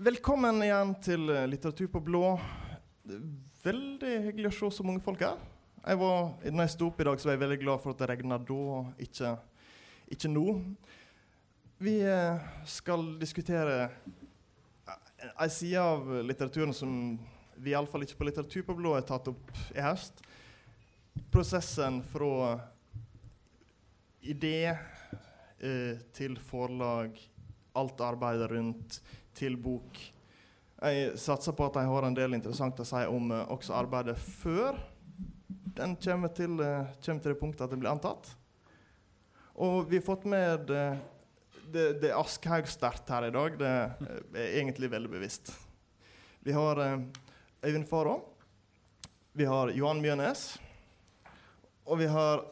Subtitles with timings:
[0.00, 2.22] Velkommen igjen til eh, Litteratur på blå.
[3.60, 5.36] Veldig hyggelig å se så mange folk her.
[5.82, 8.00] Jeg var, når jeg sto opp i dag, så var jeg veldig glad for at
[8.00, 9.34] det regna da, og ikke,
[10.16, 10.46] ikke nå.
[11.84, 13.76] Vi eh, skal diskutere
[14.88, 16.96] ei en side av litteraturen som
[17.60, 20.24] vi iallfall ikke på Litteratur på blå har tatt opp i høst.
[21.28, 22.54] Prosessen fra
[24.24, 27.20] idé eh, til forlag,
[27.76, 29.02] alt arbeidet rundt
[29.40, 30.00] til bok.
[30.80, 34.16] Jeg satser på at de har en del interessant å si om uh, også arbeidet
[34.20, 34.78] før
[35.76, 38.30] den kommer til, uh, kommer til det punktet at det blir antatt.
[39.60, 40.84] Og vi har fått med det,
[41.68, 43.58] det, det Aschehoug-stert her i dag.
[43.60, 43.70] Det
[44.40, 45.52] er egentlig veldig bevisst.
[46.44, 46.96] Vi har uh,
[47.60, 48.16] Øyvind Farå.
[49.36, 50.48] Vi har Johan Mjønes.
[51.84, 52.44] Og vi har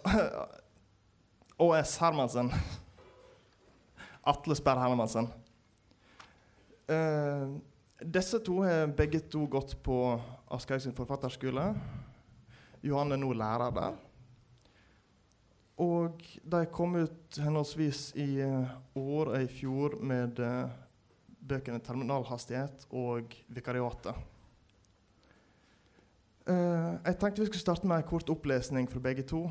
[1.65, 2.53] ÅS Hermansen.
[4.37, 5.33] Atle Sperr Hermansen.
[6.89, 7.59] Uh,
[8.01, 9.97] disse to har begge to gått på
[10.49, 11.67] Aschehoug sin forfatterskole.
[12.81, 13.99] Johan er nå lærer der.
[15.85, 20.73] Og de kom ut henholdsvis i uh, år og i fjor med eh,
[21.49, 24.25] bøkene 'Terminalhastighet' og 'Vikariatet'.
[26.49, 29.51] jeg tenkte vi skulle starte med en kort opplesning fra begge to.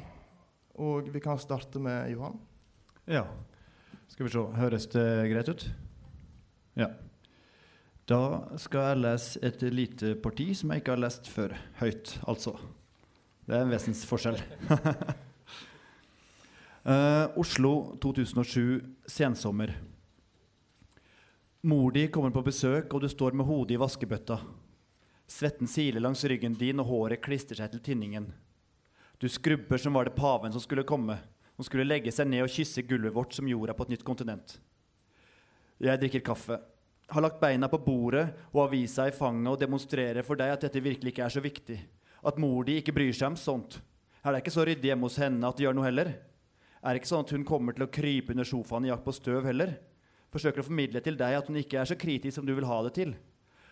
[0.75, 2.39] Og vi kan starte med Johan.
[3.07, 3.23] Ja.
[4.07, 4.39] Skal vi se.
[4.39, 5.71] Høres det greit ut?
[6.75, 6.87] Ja.
[8.07, 8.19] Da
[8.55, 11.51] skal jeg lese et lite parti som jeg ikke har lest før.
[11.81, 12.53] Høyt, altså.
[13.43, 14.37] Det er en vesensforskjell.
[16.87, 18.79] uh, Oslo 2007,
[19.11, 19.73] sensommer.
[21.67, 24.39] Mor di kommer på besøk, og du står med hodet i vaskebøtta.
[25.27, 28.29] Svetten siler langs ryggen din, og håret klistrer seg til tinningen.
[29.19, 31.19] Du skrubber som var det paven som skulle komme.
[31.59, 34.61] Hun skulle legge seg ned og kysse gulvet vårt som jorda på et nytt kontinent.
[35.83, 36.61] Jeg drikker kaffe
[37.07, 40.83] har lagt beina på bordet og avisa i fanget og demonstrerer for deg at dette
[40.83, 41.77] virkelig ikke er så viktig.
[42.27, 43.79] At mor di ikke bryr seg om sånt.
[44.23, 46.09] Er det ikke så ryddig hjemme hos henne at det gjør noe heller?
[46.83, 49.15] Er det ikke sånn at hun kommer til å krype under sofaen i jakt på
[49.15, 49.77] støv heller?
[50.33, 52.81] Forsøker å formidle til deg at hun ikke er så kritisk som du vil ha
[52.85, 53.15] det til.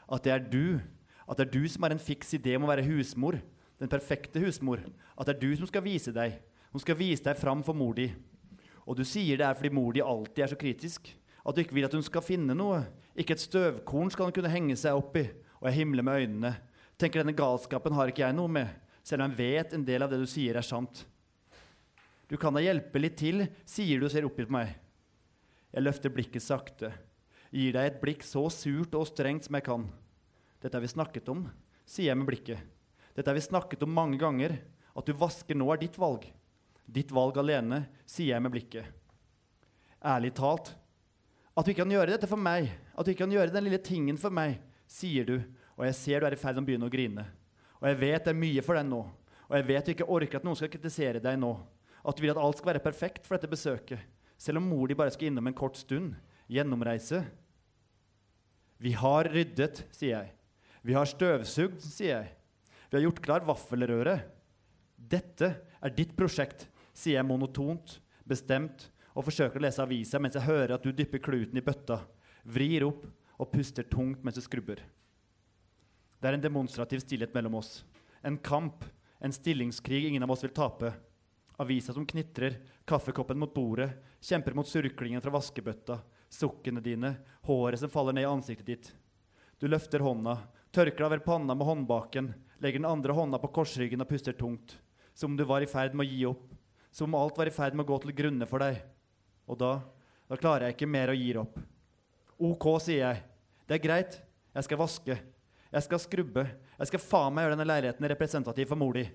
[0.08, 0.80] At det er du.
[1.28, 3.42] At det er du som har en fiks idé om å være husmor.
[3.82, 4.80] Den perfekte husmor.
[5.20, 6.40] At det er du som skal vise deg.
[6.72, 8.08] Hun skal vise deg fram for mor di.
[8.86, 11.09] Og du sier det er fordi mor di alltid er så kritisk.
[11.44, 12.86] At du ikke vil at hun skal finne noe.
[13.16, 15.26] Ikke et støvkorn skal han kunne henge seg opp i.
[15.62, 16.53] Og jeg himler med øynene.
[17.00, 18.70] Tenker denne galskapen har ikke jeg noe med,
[19.03, 21.03] selv om jeg vet en del av det du sier, er sant.
[22.31, 24.72] Du kan da hjelpe litt til, sier du og ser oppgitt på meg.
[25.76, 26.94] Jeg løfter blikket sakte,
[27.52, 29.84] gir deg et blikk så surt og strengt som jeg kan.
[30.64, 31.44] Dette har vi snakket om,
[31.84, 32.64] sier jeg med blikket.
[33.16, 34.58] Dette har vi snakket om mange ganger.
[34.96, 36.24] At du vasker nå er ditt valg.
[36.88, 38.88] Ditt valg alene, sier jeg med blikket.
[40.06, 40.72] Ærlig talt,
[41.56, 43.80] at du ikke kan gjøre dette for meg, at du ikke kan gjøre den lille
[43.80, 44.58] tingen for meg,
[44.92, 45.38] sier du,
[45.80, 47.24] og jeg ser du er i ferd med å begynne å grine.
[47.80, 49.00] Og jeg vet det er mye for deg nå,
[49.46, 51.54] og jeg vet du ikke orker at noen skal kritisere deg nå.
[52.06, 54.02] At du vil at alt skal være perfekt for dette besøket,
[54.38, 56.14] selv om mor di bare skal innom en kort stund.
[56.52, 57.24] Gjennomreise.
[58.78, 60.34] Vi har ryddet, sier jeg.
[60.86, 62.34] Vi har støvsugd, sier jeg.
[62.92, 64.28] Vi har gjort klar vaffelrøret.
[64.96, 70.46] Dette er ditt prosjekt, sier jeg monotont, bestemt og forsøker å lese avisa mens jeg
[70.46, 72.02] hører at du dypper kluten i bøtta,
[72.44, 73.06] vrir opp
[73.40, 74.84] og puster tungt mens du skrubber.
[76.20, 77.84] Det er en demonstrativ stillhet mellom oss.
[78.26, 78.84] En kamp,
[79.20, 80.92] en stillingskrig ingen av oss vil tape.
[81.62, 86.00] Avisa som knitrer, kaffekoppen mot bordet, kjemper mot surklingen fra vaskebøtta,
[86.30, 87.14] sukkene dine,
[87.47, 88.90] håret som faller ned i ansiktet ditt.
[89.62, 90.40] Du løfter hånda,
[90.76, 94.76] tørker over panna med håndbaken, legger den andre hånda på korsryggen og puster tungt.
[95.16, 96.50] Som om du var i ferd med å gi opp.
[96.92, 98.82] Som om alt var i ferd med å gå til grunne for deg.
[99.46, 99.78] Og da,
[100.30, 101.60] da klarer jeg ikke mer og gir opp.
[102.36, 103.24] OK, sier jeg.
[103.66, 104.18] Det er greit.
[104.56, 105.18] Jeg skal vaske.
[105.72, 106.46] Jeg skal skrubbe.
[106.80, 109.06] Jeg skal faen meg gjøre denne leiligheten representativ for mor di.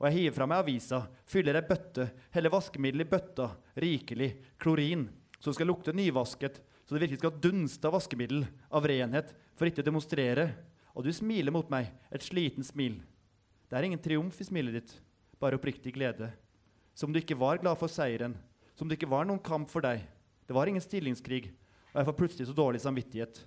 [0.00, 3.46] Og jeg hiver fra meg avisa, fyller ei bøtte, heller vaskemiddel i bøtta,
[3.78, 4.30] rikelig,
[4.60, 5.06] klorin,
[5.38, 8.42] så det skal lukte nyvasket, så det virkelig skal dunste av vaskemiddel,
[8.74, 10.48] av renhet, for ikke å demonstrere.
[10.98, 12.98] Og du smiler mot meg, et sliten smil.
[13.70, 14.96] Det er ingen triumf i smilet ditt,
[15.40, 16.32] bare oppriktig glede.
[16.94, 18.36] Som du ikke var glad for seieren,
[18.74, 20.02] som det ikke var noen kamp for deg.
[20.46, 21.48] Det var ingen stillingskrig,
[21.92, 23.40] og jeg får plutselig så dårlig samvittighet.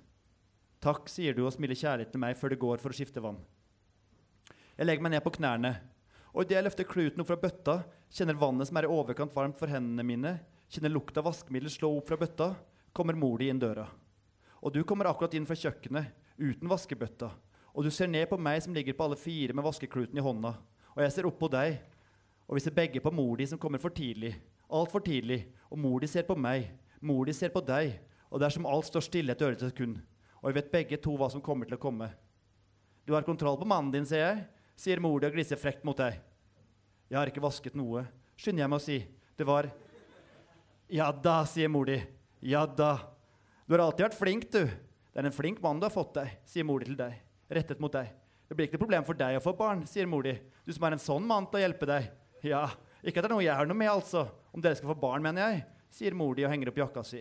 [0.83, 3.39] Takk, sier du og smiler kjærlighet til meg før du går for å skifte vann.
[4.77, 5.73] Jeg legger meg ned på knærne,
[6.33, 7.77] og idet jeg løfter kluten opp fra bøtta,
[8.13, 10.35] kjenner vannet som er i overkant varmt for hendene mine,
[10.69, 12.51] kjenner lukta av vaskemiddel slå opp fra bøtta,
[12.93, 13.87] kommer mor di inn døra.
[14.61, 17.31] Og du kommer akkurat inn fra kjøkkenet, uten vaskebøtta,
[17.73, 20.53] og du ser ned på meg som ligger på alle fire med vaskekluten i hånda,
[20.93, 21.79] og jeg ser opp på deg,
[22.45, 24.35] og vi ser begge på mor di som kommer for tidlig,
[24.69, 26.69] altfor tidlig, og mor di ser på meg,
[27.01, 27.97] mor di ser på deg,
[28.31, 29.99] og det er som alt står stille et ørlite sekund.
[30.41, 32.09] Og vi vet begge to hva som kommer til å komme.
[33.07, 34.45] Du har kontroll på mannen din, sier jeg,
[34.77, 36.19] sier mor di og gliser frekt mot deg.
[37.07, 38.03] Jeg har ikke vasket noe,
[38.37, 38.97] skynder jeg meg å si.
[39.37, 39.69] Det var
[40.91, 41.97] Ja da, sier mor di.
[42.47, 42.93] Ja da.
[43.67, 44.67] Du har alltid vært flink, du.
[44.67, 47.15] Det er en flink mann du har fått deg, sier mor di til deg.
[47.51, 48.11] Rettet mot deg.
[48.47, 50.35] Det blir ikke noe problem for deg å få barn, sier mor di.
[50.63, 52.11] Du som er en sånn mann til å hjelpe deg.
[52.47, 52.67] Ja,
[53.01, 54.27] ikke at det er noe jeg har noe med, altså.
[54.57, 55.57] Om dere skal få barn, mener jeg,
[55.93, 57.19] sier mor di og henger opp jakka si.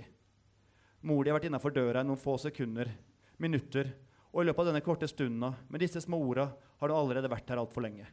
[1.04, 2.88] Mor di har vært innafor døra i noen få sekunder,
[3.44, 3.90] minutter,
[4.32, 6.46] og i løpet av denne korte stunden med disse små orda
[6.80, 8.06] har du allerede vært her altfor lenge.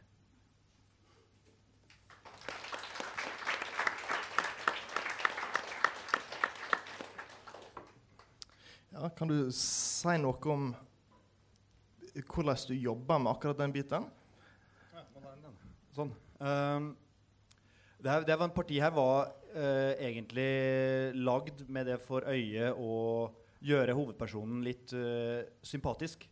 [8.92, 10.66] Ja, kan du si noe om
[12.12, 14.04] hvordan du jobber med akkurat den biten?
[15.96, 16.12] Sånn.
[16.44, 16.92] Um,
[18.04, 23.30] det, her, det parti her var uh, egentlig lagd med det for øye å
[23.64, 26.26] gjøre hovedpersonen litt uh, sympatisk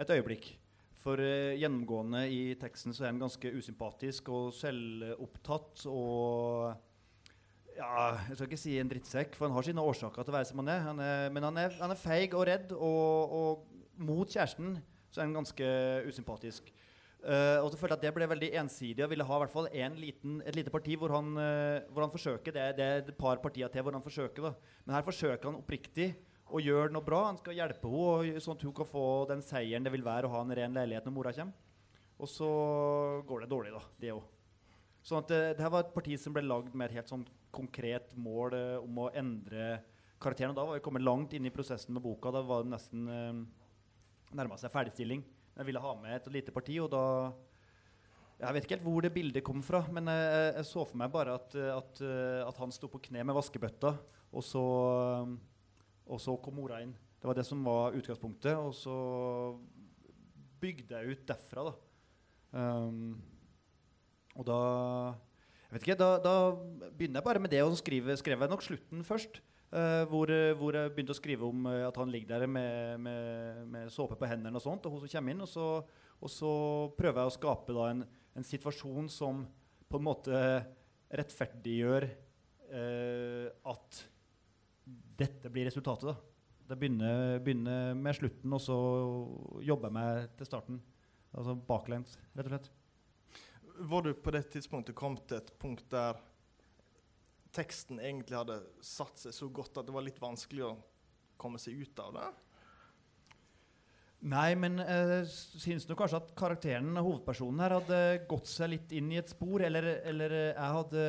[0.00, 0.54] et øyeblikk.
[1.00, 6.70] For uh, gjennomgående i teksten så er han ganske usympatisk og selvopptatt og
[7.76, 10.48] ja, jeg skal ikke si en drittsekk, for han har sine årsaker til å være
[10.48, 10.82] som han er.
[10.84, 14.74] Han er men han er, han er, feig og redd, og, og mot kjæresten
[15.10, 15.70] så er han ganske
[16.08, 16.68] usympatisk.
[17.20, 19.52] Uh, og så følte jeg at Det ble veldig ensidig og ville ha i hvert
[19.52, 22.54] fall en liten, et lite parti hvor han, uh, hvor han forsøker.
[22.56, 24.46] Det, det, er et par partier til hvor han forsøker.
[24.48, 24.76] da.
[24.86, 26.14] Men her forsøker han oppriktig
[26.48, 27.26] å gjøre noe bra.
[27.28, 30.32] Han skal hjelpe henne sånn at hun kan få den seieren det vil være å
[30.32, 31.68] ha en ren leilighet når mora kommer.
[32.20, 32.48] Og så
[33.28, 33.82] går det dårlig, da.
[34.00, 34.24] Det òg.
[35.04, 37.22] Sånn at det, her var et parti som ble lagd med et helt sånn
[37.52, 39.78] konkret mål om å endre
[40.20, 40.52] karakteren.
[40.52, 42.32] Og da var vi kommet langt inn i prosessen med boka.
[42.32, 43.40] Da var det nesten uh,
[44.36, 45.24] nærma seg ferdigstilling.
[45.60, 47.04] Jeg ville ha med et lite parti, og da
[48.40, 51.10] Jeg vet ikke helt hvor det bildet kom fra, men jeg, jeg så for meg
[51.12, 52.00] bare at, at,
[52.46, 53.90] at han sto på kne med vaskebøtta,
[54.32, 54.62] og så,
[56.08, 56.94] og så kom mora inn.
[57.20, 58.94] Det var det som var utgangspunktet, og så
[60.64, 61.74] bygde jeg ut derfra, da.
[62.56, 63.20] Um,
[64.40, 66.34] og da jeg vet ikke, da, da,
[66.96, 69.42] begynner jeg bare med det, og så skrev jeg nok slutten først.
[69.70, 73.60] Uh, hvor, hvor, jeg begynte å skrive om uh, at han ligger der med, med,
[73.70, 75.44] med, såpe på hendene, og sånt, og hun som kommer inn.
[75.44, 75.66] Og så,
[76.18, 76.54] og så
[76.98, 78.02] prøver jeg å skape da, en,
[78.34, 79.44] en, situasjon som
[79.90, 80.40] på en måte
[81.20, 84.02] rettferdiggjør uh, at
[85.22, 86.10] dette blir resultatet.
[86.10, 86.16] da.
[86.70, 88.80] Det begynner, begynner, med slutten, og så
[89.62, 90.82] jobber jeg meg til starten.
[91.30, 92.70] Altså baklengs, rett og slett
[93.80, 96.18] var du på det tidspunktet kommet til et punkt der
[97.54, 100.76] teksten egentlig hadde satt seg så godt at det var litt vanskelig å
[101.40, 102.28] komme seg ut av det?
[104.20, 105.30] Nei, men jeg eh,
[105.62, 109.64] syns nok kanskje at karakteren, hovedpersonen her, hadde gått seg litt inn i et spor.
[109.64, 111.04] Eller, eller jeg hadde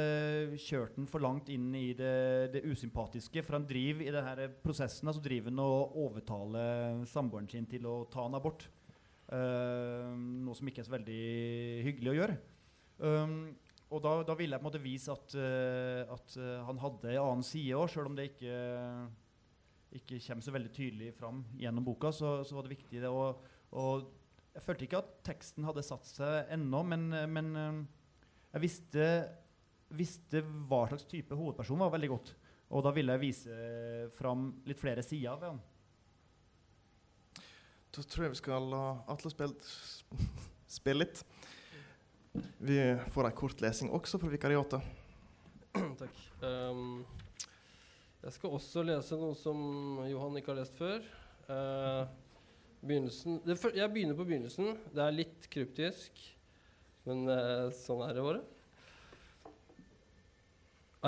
[0.64, 3.44] kjørt den for langt inn i det, det usympatiske.
[3.44, 7.98] For han driver i denne prosessen altså driver han og overtaler samboeren sin til å
[8.14, 8.70] ta en abort.
[9.32, 10.08] Eh,
[10.48, 11.22] noe som ikke er så veldig
[11.90, 12.40] hyggelig å gjøre.
[13.02, 13.36] Um,
[13.92, 17.12] og da, da, ville jeg på en måte vise at, uh, at uh, han hadde
[17.12, 18.56] en annen side òg, sjøl om det ikke,
[20.00, 22.14] ikke kommer så veldig tydelig fram gjennom boka.
[22.16, 23.12] Så, så var det viktig det.
[23.12, 23.42] Og,
[23.76, 24.08] og,
[24.52, 27.82] jeg følte ikke at teksten hadde satt seg ennå, men, men uh,
[28.54, 29.10] jeg visste,
[29.96, 32.34] visste, hva slags type hovedperson var veldig godt.
[32.72, 33.62] Og da ville jeg vise
[34.16, 35.62] fram litt flere sider ved han.
[37.92, 39.74] Da tror jeg vi skal la Atle spille,
[40.80, 41.26] spille litt.
[42.34, 42.78] Vi
[43.12, 44.86] får en kort lesing også fra vikariatet.
[46.02, 46.22] Takk.
[46.44, 47.02] Um,
[48.22, 49.60] jeg skal også lese noe som
[50.08, 51.04] Johan ikke har lest før.
[51.50, 52.08] Uh,
[52.82, 54.76] jeg begynner på begynnelsen.
[54.96, 56.24] Det er litt kryptisk,
[57.10, 58.44] men uh, sånn er det bare.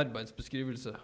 [0.04, 0.96] Arbeidsbeskrivelse.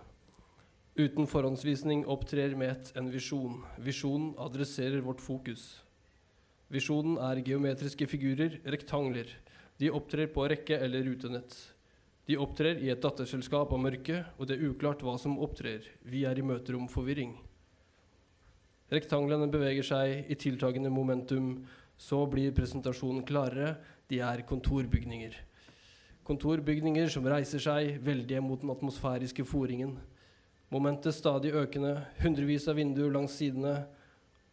[0.99, 3.61] Uten forhåndsvisning opptrer Met en visjon.
[3.79, 5.77] Visjonen adresserer vårt fokus.
[6.73, 9.29] Visjonen er geometriske figurer, rektangler.
[9.79, 11.55] De opptrer på rekke eller rutenett.
[12.27, 15.85] De opptrer i et datterselskap av mørke, og det er uklart hva som opptrer.
[16.03, 17.31] Vi er i møterom forvirring.
[18.91, 21.53] Rektanglene beveger seg i tiltagende momentum.
[21.99, 23.75] Så blir presentasjonen klarere.
[24.09, 25.33] De er kontorbygninger.
[26.27, 29.95] Kontorbygninger som reiser seg, veldige mot den atmosfæriske foringen.
[30.69, 33.87] Momentet stadig økende, hundrevis av vinduer langs sidene.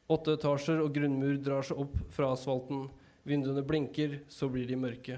[0.08, 2.86] Åtte etasjer og grunnmur drar seg opp fra asfalten.
[3.26, 5.16] Vinduene blinker, så blir de mørke.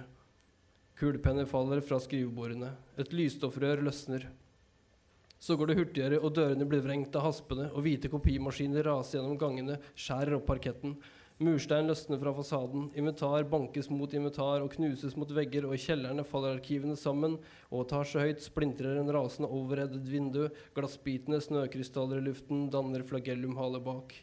[0.96, 2.70] Kulepenner faller fra skrivebordene.
[2.96, 4.24] Et lysstoffrør løsner.
[5.38, 9.36] Så går det hurtigere, og dørene blir vrengt av haspene, og hvite kopimaskiner raser gjennom
[9.38, 10.96] gangene, skjærer opp parketten.
[11.38, 16.24] Murstein løsner fra fasaden, inventar bankes mot inventar og knuses mot vegger, og i kjellerne
[16.26, 17.36] faller arkivene sammen,
[17.70, 23.84] og tar så høyt splintrer en rasende overreddet vindu, glassbitene snøkrystaller i luften danner flagellumhale
[23.84, 24.16] bak.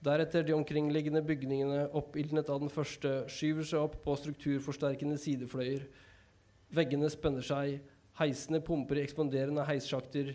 [0.00, 5.82] Deretter de omkringliggende bygningene, oppildnet av den første, skyver seg opp på strukturforsterkende sidefløyer.
[6.72, 7.82] Veggene spenner seg,
[8.16, 10.32] heisene pumper i ekspanderende heissjakter.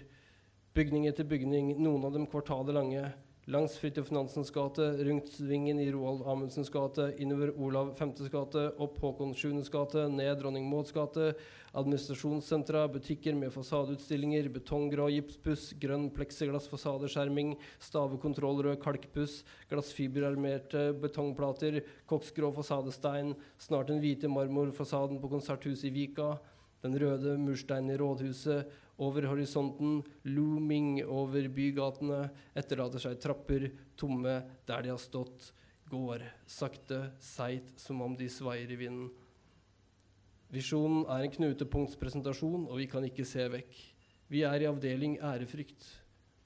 [0.77, 3.07] Bygning etter bygning, noen av dem kvartaler lange.
[3.45, 8.95] Langs Fridtjof Nansens gate, rundt svingen i Roald Amundsens gate, innover Olav 5.s gate, opp
[9.03, 11.27] Håkon 7.s gate, ned Dronning Mauds gate,
[11.77, 17.53] administrasjonssentra, butikker med fasadeutstillinger, betonggrå gipsbuss, grønn pleksiglassfasadeskjerming,
[17.85, 26.31] stavekontrollrød kalkbuss, glassfiberarmerte betongplater, koksgrå fasadestein, snart den hvite marmorfasaden på Konserthuset i Vika,
[26.81, 33.67] den røde mursteinen i rådhuset, over horisonten, looming over bygatene, etterlater seg trapper,
[33.99, 35.51] tomme der de har stått,
[35.91, 39.11] går sakte, seigt, som om de svaier i vinden.
[40.53, 43.75] Visjonen er en knutepunktspresentasjon, og vi kan ikke se vekk.
[44.31, 45.83] Vi er i avdeling ærefrykt.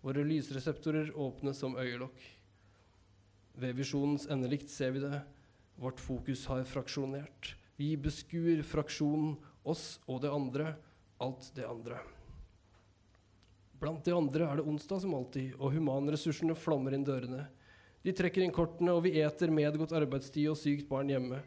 [0.03, 2.19] Våre lysreseptorer åpnes som øyelokk.
[3.59, 5.21] Ved visjonens endelikt ser vi det.
[5.79, 7.53] Vårt fokus har fraksjonert.
[7.79, 10.73] Vi beskuer fraksjonen, oss og det andre,
[11.19, 11.99] alt det andre.
[13.79, 17.45] Blant de andre er det onsdag som alltid, og humanressursene flommer inn dørene.
[18.03, 21.39] De trekker inn kortene, og vi eter medgått arbeidstid og sykt barn hjemme.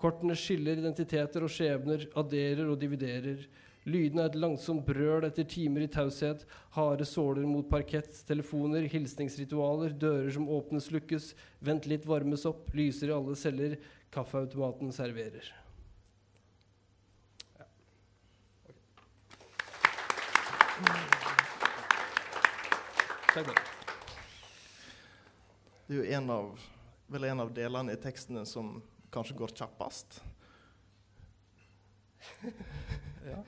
[0.00, 3.44] Kortene skiller identiteter og skjebner, adderer og dividerer.
[3.88, 6.44] Lydene er et langsomt brøl etter timer i taushet,
[6.76, 11.32] harde såler mot parkett, telefoner, hilsningsritualer, dører som åpnes, lukkes,
[11.64, 13.78] vent litt, varmes opp, lyser i alle celler,
[14.12, 15.48] kaffeautomaten serverer.
[17.56, 17.68] Ja.
[20.84, 21.19] Okay.
[23.30, 23.62] Takk for det.
[25.86, 26.48] Det er jo en av,
[27.10, 28.80] vel en av delene i tekstene som
[29.14, 30.18] kanskje går kjappest.
[33.30, 33.38] ja.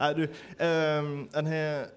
[0.00, 1.88] Nei, du um, En har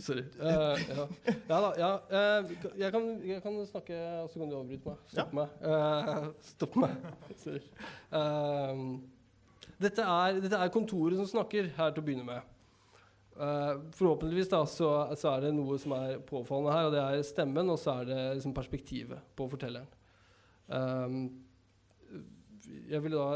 [0.00, 0.24] Sorry.
[0.40, 1.06] Uh, ja.
[1.26, 1.36] ja.
[1.48, 1.72] da.
[1.76, 1.90] Ja.
[2.08, 5.02] Uh, jeg, kan, jeg, kan, snakke, og så kan du avbryte meg.
[5.12, 5.42] Stopp ja.
[5.42, 5.48] meg.
[5.60, 6.94] Uh, stopp meg.
[7.42, 7.60] Sorry.
[9.80, 12.56] Dette er, dette er kontoret som snakker her til å begynne med.
[13.36, 17.22] Uh, forhåpentligvis da, så, så, er det noe som er påfallende her, og det er
[17.24, 19.88] stemmen, og så er det liksom perspektivet på fortelleren.
[20.66, 21.22] Um,
[22.90, 23.28] jeg vil da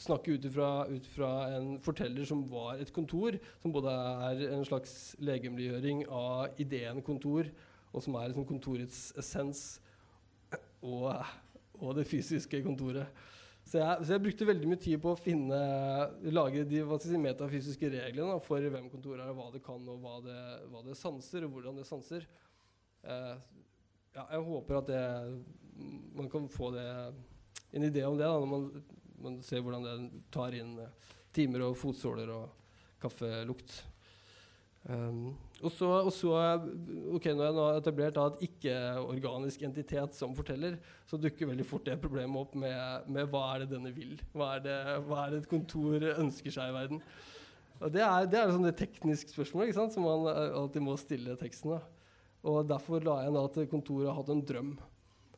[0.00, 3.92] snakke ut fra en forteller som var et kontor, som både
[4.28, 7.48] er en slags legemliggjøring av ideen kontor,
[7.94, 9.64] og som er liksom kontorets essens,
[10.84, 11.10] og,
[11.80, 13.06] og det fysiske kontoret.
[13.64, 15.58] Så jeg, så jeg, brukte veldig mye tid på å finne,
[16.36, 20.40] lage de si, metafysiske reglene for hvem kontoret er, hva det kan, og hva det,
[20.72, 22.26] hva det sanser, og hvordan det sanser.
[23.04, 23.32] Eh,
[24.14, 25.00] ja, jeg håper at det,
[26.14, 26.84] man kan få det,
[27.74, 28.68] en idé om det da, når man,
[29.24, 32.52] man ser hvordan det tar inn eh, timer og fotsåler og
[33.02, 33.80] kaffelukt.
[34.84, 35.32] Um,
[35.64, 36.30] og så, og så
[37.16, 40.76] ok, Når jeg nå har etablert da, et ikke-organisk entitet som forteller,
[41.08, 44.18] så dukker veldig fort det problemet opp med, med hva er det denne vil?
[44.36, 44.76] Hva er det,
[45.06, 47.00] hva er det et kontor ønsker seg i verden?
[47.80, 50.98] Og Det er, det er sånn et teknisk spørsmål ikke sant, som man alltid må
[51.00, 51.74] stille teksten.
[51.74, 51.80] Da.
[52.44, 54.74] Og Derfor la jeg da at kontoret har hatt en drøm.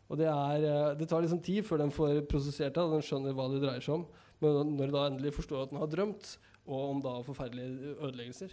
[0.06, 3.48] Og Det, er, det tar liksom tid før den får prosessert det, den skjønner hva
[3.50, 4.06] det dreier seg om.
[4.42, 6.34] Men når den endelig forstår at den har drømt,
[6.66, 8.52] og om da forferdelige ødeleggelser,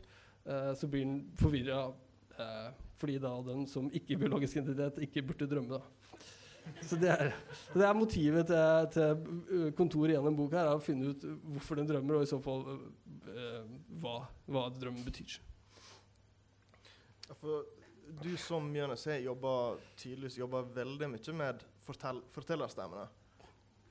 [0.75, 5.77] så blir den forvirra uh, fordi da den som ikke-biologisk identitet ikke burde drømme.
[5.79, 5.81] da.
[6.87, 7.33] Så det er,
[7.73, 12.21] det er motivet til, til, kontoret gjennom boka er å finne ut hvorfor den drømmer,
[12.21, 12.63] og i så fall
[13.99, 14.13] hva,
[14.47, 15.35] hva drømmen betyr.
[17.41, 17.65] For
[18.23, 19.53] du som Jonas har jobba
[19.99, 23.09] tydeligvis jobba veldig mye med fortell, fortellerstemmene.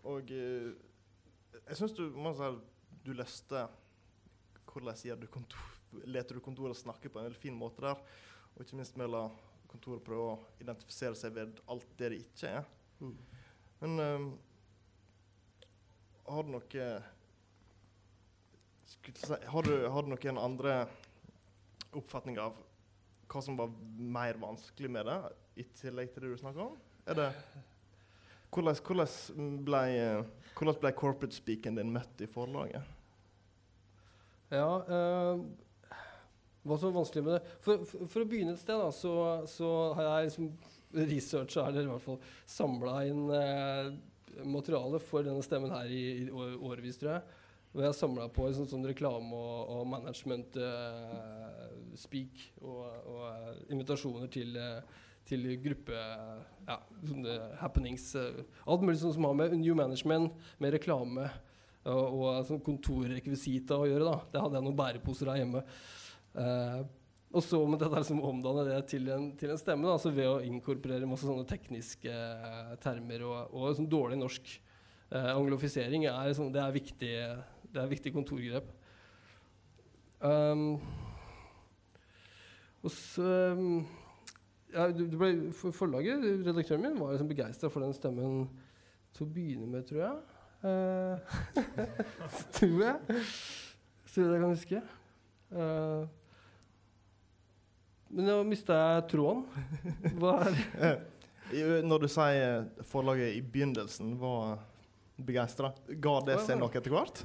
[0.08, 2.08] Og jeg syns du,
[3.04, 3.66] du leste
[4.72, 5.71] hvordan gjør du kontor
[6.04, 8.00] leter du kontoret snakke på en veldig fin måte der.
[8.52, 9.24] Og ikke minst med å la
[9.72, 12.68] kontoret prøve å identifisere seg ved alt det det ikke er.
[13.00, 13.14] Mm.
[13.82, 14.28] Men um,
[16.28, 16.86] har du noe
[19.50, 20.74] har du, har du noen andre
[21.98, 22.54] oppfatning av
[23.32, 25.18] hva som var mer vanskelig med det,
[25.58, 26.76] i tillegg til det du snakker om?
[27.08, 27.28] Er det
[28.52, 29.82] hvordan, hvordan, ble,
[30.58, 32.84] hvordan ble corporate speaken din møtt i forlaget?
[34.52, 35.40] Ja, uh,
[36.62, 37.56] hva som er vanskelig med det?
[37.64, 39.14] For, for, for å begynne et sted, da, så,
[39.50, 40.50] så har jeg liksom
[40.92, 43.92] researcha, eller i hvert fall samla inn eh,
[44.48, 47.38] materiale for denne stemmen her i, i årevis, tror jeg.
[47.72, 51.62] Og jeg samla på sånn, sånn reklame og, og management eh,
[52.60, 56.76] og, og uh, invitasjoner til, uh, til gruppe ja,
[57.08, 58.10] sånne happenings.
[58.16, 61.26] Uh, alt mulig sånn som har med new management, med reklame
[61.88, 64.04] og, og sånn kontorrekvisita å gjøre.
[64.04, 64.16] da.
[64.32, 65.64] Det hadde jeg noen bæreposer her hjemme.
[66.32, 66.82] Uh,
[67.32, 70.28] Og så måtte jeg liksom omdanne det til en, til en stemme, da, altså ved
[70.28, 74.52] å inkorporere masse sånne tekniske eh, termer og, og sånn dårlig norsk.
[75.12, 77.14] uh, anglofisering er, sånn, det er viktig,
[77.72, 78.68] det er viktig kontorgrep.
[80.20, 80.76] Um,
[82.84, 83.82] og så um,
[84.72, 88.48] ja, du ble, for Forlaget, redaktøren min, var liksom begeistra for den stemmen
[89.16, 90.16] til å begynne med, tror jeg.
[90.68, 91.36] Uh,
[92.56, 93.22] tror jeg.
[94.04, 94.88] Så vidt jeg kan huske.
[95.52, 96.20] Uh,
[98.12, 99.42] men nå mista jeg tråden.
[100.20, 100.92] Hva er det?
[101.52, 104.62] Eh, Når du sier forlaget i begynnelsen var
[105.20, 105.68] begeistra,
[106.00, 107.18] ga det seg nok etter hvert?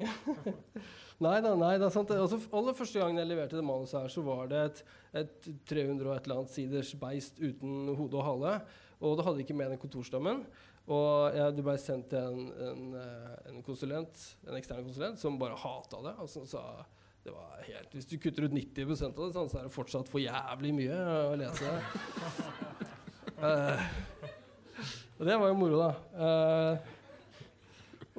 [1.20, 2.08] Nei da, nei, det er sant.
[2.14, 4.78] Altså, aller første gangen jeg leverte det manuset her, så var det et,
[5.20, 8.54] et 300 og et eller annet siders beist uten hode og hale.
[9.04, 10.40] Og det hadde ikke med den kontorstammen.
[10.88, 15.36] Og jeg, det ble sendt til en, en, eh, en, konsulent, en ekstern konsulent som
[15.42, 16.14] bare hata det.
[16.24, 16.64] Og som sa
[17.30, 20.08] det var helt, Hvis du kutter ut 90% av det, sånn, så er det fortsatt
[20.10, 20.96] for jævlig mye
[21.30, 21.74] å lese.
[23.40, 23.84] uh,
[25.18, 25.92] og det var jo moro, da.
[26.16, 26.96] Uh,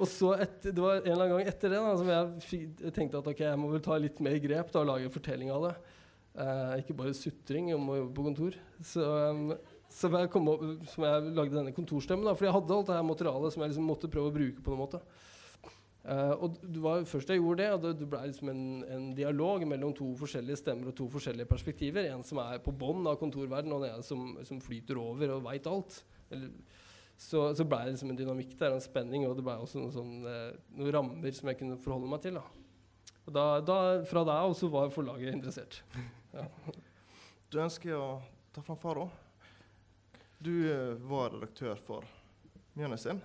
[0.02, 2.94] og så et, Det var en eller annen gang etter det da, som jeg, jeg
[2.96, 5.52] tenkte at ok, jeg må vel ta litt mer grep da, og lage en fortelling
[5.52, 5.74] av det.
[6.32, 8.56] Uh, ikke bare sutring om å jobbe på kontor.
[8.80, 9.52] Så, um,
[9.92, 10.64] så jeg, opp,
[10.94, 12.24] som jeg lagde denne kontorstemmen.
[12.24, 14.64] Da, fordi jeg hadde alt det her materialet som jeg liksom måtte prøve å bruke
[14.64, 15.02] på noen måte.
[16.02, 19.04] Uh, og det var først jeg gjorde det, og det, det ble liksom en, en,
[19.14, 22.08] dialog mellom to forskjellige stemmer og to forskjellige perspektiver.
[22.10, 25.68] En som er på bånn av kontorverdenen, og en som, som flyter over og veit
[25.70, 26.00] alt.
[26.34, 26.50] Eller,
[27.22, 29.94] så, så ble det liksom en dynamikk der, en spenning, og det ble også noen,
[29.94, 32.40] sånn, uh, noen rammer som jeg kunne forholde meg til.
[32.40, 32.44] Da.
[33.22, 33.78] Og da, da,
[34.10, 35.82] fra da av så var forlaget interessert.
[36.32, 36.46] Ja.
[37.52, 38.04] Du ønsker å
[38.56, 39.10] ta fram far òg.
[40.40, 42.06] Du uh, var redaktør for
[42.72, 43.20] Mjønesin.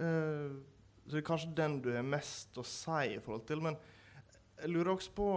[0.00, 0.58] Uh,
[1.06, 3.62] så det er kanskje den du har mest å si i forhold til.
[3.62, 3.76] Men
[4.58, 5.28] jeg lurer også på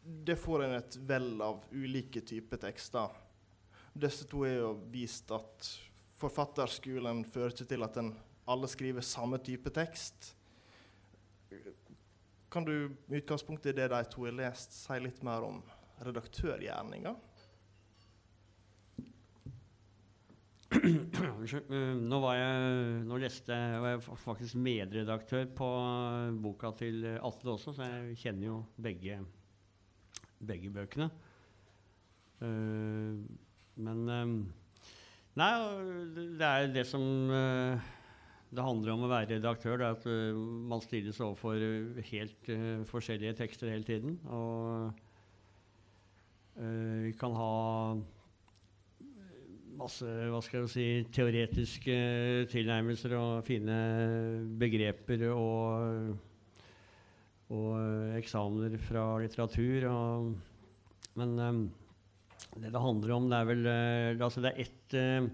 [0.00, 3.12] Det får en et vell av ulike typer tekster.
[3.92, 5.68] Disse to er jo vist at
[6.18, 8.14] forfatterskolen fører ikke til at en
[8.50, 10.32] alle skriver samme type tekst.
[12.50, 15.60] Kan du med utgangspunkt i det de to har lest, si litt mer om
[16.02, 17.12] redaktørgjerninga?
[18.98, 19.04] Eh,
[20.70, 25.68] nå var jeg Nå leste var jeg faktisk medredaktør på
[26.42, 29.18] boka til Atle også, så jeg kjenner jo begge,
[30.38, 31.10] begge bøkene.
[32.40, 33.18] Uh,
[33.80, 34.36] men um,
[35.38, 35.50] Nei,
[36.38, 37.90] det er det som uh,
[38.50, 39.78] det handler om å være redaktør.
[39.78, 40.06] Det er at
[40.70, 41.54] man stilles overfor
[42.10, 42.50] helt
[42.90, 44.16] forskjellige tekster hele tiden.
[44.26, 44.90] Og
[46.58, 47.52] vi kan ha
[49.80, 51.96] masse hva skal jeg si, teoretiske
[52.52, 53.76] tilnærmelser og fine
[54.60, 56.10] begreper og,
[57.56, 59.88] og eksamener fra litteratur.
[59.90, 60.28] Og,
[61.20, 61.64] men um,
[62.60, 65.30] det det handler om, det er vel uh, altså Det er ett uh,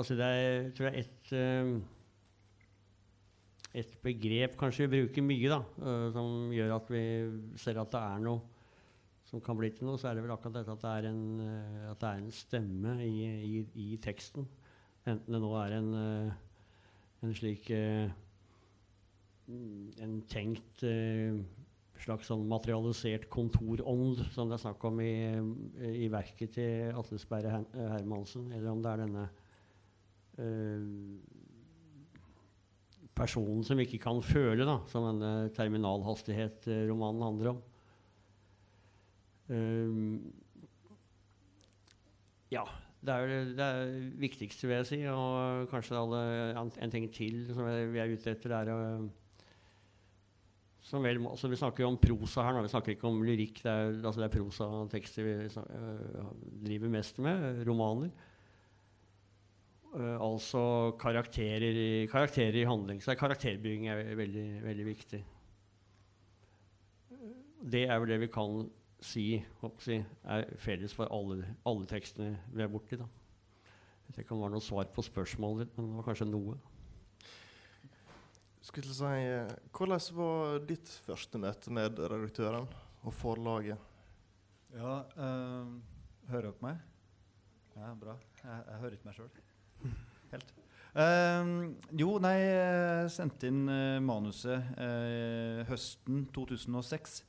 [0.00, 1.80] altså det er, tror er ett uh,
[3.70, 5.60] et begrep kanskje vi bruker mye, da,
[6.10, 7.02] som gjør at vi
[7.54, 8.49] ser at det er noe
[9.30, 11.22] som kan bli til noe, så er det vel akkurat dette at det er en,
[11.44, 13.14] eh, det er en stemme i,
[13.46, 14.48] i, i, teksten.
[15.06, 16.32] Enten det nå er en, eh,
[17.24, 18.10] en slik eh,
[19.50, 20.84] En tenkt
[21.98, 25.10] slags sånn materialisert kontorånd som det er snakk om i,
[25.90, 29.24] i verket til Atle Sperre Hermansen, eller om det er denne
[33.18, 37.60] personen som ikke kan føle, da, som denne terminalhastighet-romanen handler om.
[39.50, 40.32] Um,
[42.54, 42.64] ja.
[43.00, 44.98] Det er det er viktigste, vil jeg si.
[45.08, 46.20] Og kanskje alle,
[46.60, 48.80] en, ting til som vi er ute etter, er å
[51.00, 53.62] vel, altså vi snakker jo om prosa her nå, vi snakker ikke om lyrikk.
[53.62, 55.86] Det er, altså det er prosatekster vi snakker,
[56.20, 56.34] uh,
[56.66, 57.62] driver mest med.
[57.68, 58.10] Romaner.
[59.94, 60.62] Uh, altså
[61.00, 61.78] karakterer,
[62.10, 63.00] karakterer, i handling.
[63.00, 65.22] Så karakterbygging er veldig, veldig viktig.
[67.70, 68.60] Det er vel det vi kan
[69.04, 69.24] si,
[69.82, 72.98] si, er felles for alle, alle, tekstene vi er borti.
[73.00, 73.06] Da.
[73.06, 76.58] Jeg vet ikke om det var noe svar på spørsmålet men det var kanskje noe.
[78.70, 82.68] Skulle si, eh, Hvordan var ditt første møte med redaktøren
[83.02, 83.78] og forlaget?
[84.74, 85.80] Ja, øh,
[86.30, 86.76] hører dere meg?
[87.76, 88.14] Ja, bra.
[88.44, 89.30] Jeg, jeg hører ikke meg sjøl.
[90.30, 90.54] Helt.
[90.90, 97.20] Uh, jo, nei, jeg sendte inn uh, manuset uh, høsten 2006.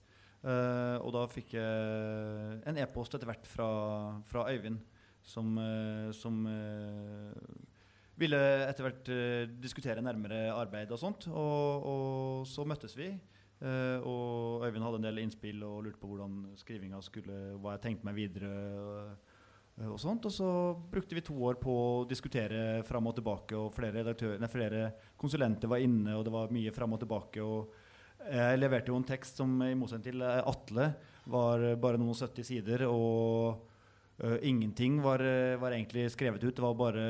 [0.41, 3.67] Uh, og da fikk jeg en e-post etter hvert fra,
[4.25, 4.79] fra Øyvind,
[5.21, 7.35] som, uh, som uh,
[8.17, 9.11] ville etter hvert
[9.61, 11.27] diskutere nærmere arbeid og sånt.
[11.29, 13.13] Og, og, så møttes vi
[13.61, 18.07] og Øyvind hadde en del innspill og lurte på hvordan skrivinga skulle Hva jeg tenkte
[18.07, 18.49] meg videre.
[19.85, 20.47] og sånt, og så
[20.89, 23.53] brukte vi to år på å diskutere fram og tilbake.
[23.53, 24.81] og Flere, nei, flere
[25.13, 27.45] konsulenter var inne, og det var mye fram og tilbake.
[27.45, 27.69] og
[28.29, 30.91] Jeg leverte jo en tekst som i motsetning til eh, Atle
[31.31, 32.87] var bare noen og 70 sider.
[32.89, 33.67] og
[34.21, 35.17] Uh, ingenting var,
[35.57, 36.53] var egentlig skrevet ut.
[36.53, 37.05] Det var bare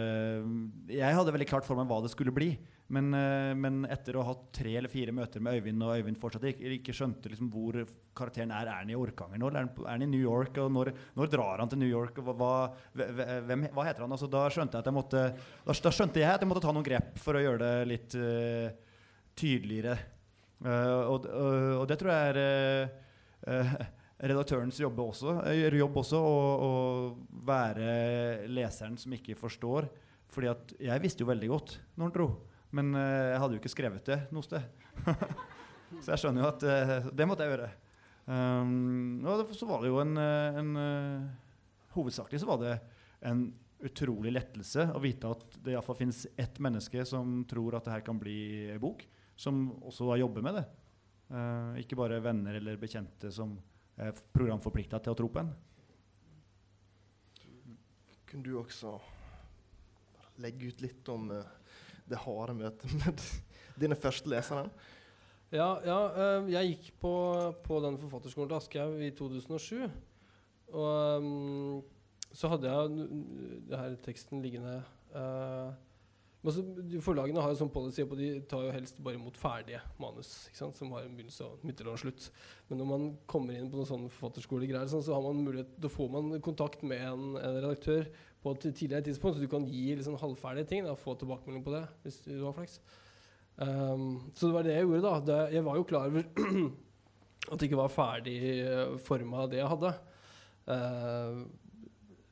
[0.88, 2.54] Jeg hadde veldig klart for meg hva det skulle bli.
[2.92, 6.20] Men, uh, men etter å ha hatt tre eller fire møter med Øyvind, og Øyvind
[6.22, 7.82] fortsatt ikke, ikke skjønte liksom hvor
[8.16, 10.56] karakteren er Er han i Orkanger nå, eller er han, i New York?
[10.64, 12.24] Og når, når drar han til New York?
[12.24, 12.54] Og hva,
[12.96, 14.16] hvem, hva heter han?
[14.16, 15.28] Altså, da, skjønte jeg jeg måtte,
[15.68, 18.96] da skjønte jeg at jeg måtte ta noen grep for å gjøre det litt uh,
[19.36, 20.00] tydeligere.
[20.62, 22.90] Uh, og, og, og det tror jeg er
[23.48, 23.76] uh,
[24.22, 26.72] redaktørens jobb også, eh, jobb også å, å
[27.48, 29.90] være leseren som ikke forstår.
[30.32, 32.28] Fordi at jeg visste jo veldig godt når han dro,
[32.78, 34.68] men eh, jeg hadde jo ikke skrevet det noe sted.
[36.04, 37.72] så jeg skjønner jo at eh, det måtte jeg gjøre.
[38.32, 41.24] Um, og så var det jo en, eh, en eh,
[41.92, 42.76] Hovedsakelig så var det
[43.28, 43.48] en
[43.84, 48.06] utrolig lettelse å vite at det iallfall finnes ett menneske som tror at det her
[48.06, 49.02] kan bli bok,
[49.42, 50.66] som også da jobber med det.
[51.32, 53.56] Uh, ikke bare venner eller bekjente som
[54.02, 55.52] er programforplikta til å tro på en.
[58.30, 58.96] Kunne du også
[60.42, 61.42] legge ut litt om uh,
[62.10, 63.26] det harde møtet med
[63.80, 64.68] dine første lesere?
[65.52, 67.16] Ja, ja uh, jeg gikk på,
[67.66, 69.90] på den forfatterskolen til Aschehoug i 2007.
[70.72, 71.82] Og um,
[72.32, 73.08] så hadde jeg
[73.68, 74.78] denne teksten liggende
[75.12, 75.72] eh,
[76.42, 76.64] men så,
[77.06, 80.32] Forlagene har jo sånn policy på de tar jo helst bare imot ferdige manus.
[80.58, 82.32] Som har en begynnelse, og midt og slutt.
[82.70, 85.92] Men når man kommer inn på noen sånne forfatterskolegreier, sånn, så har man mulighet, da
[85.92, 88.08] får man kontakt med en, en redaktør
[88.42, 90.88] på et tidligere tidspunkt, så du kan gi liksom halvferdige ting.
[90.88, 92.80] Da, få tilbakemelding på det, hvis du har flaks.
[93.62, 95.20] Um, så det var det jeg gjorde, da.
[95.28, 96.26] Det, jeg var jo klar over
[97.52, 99.94] at det ikke var ferdig uh, forma, det jeg hadde.
[100.66, 101.46] Uh,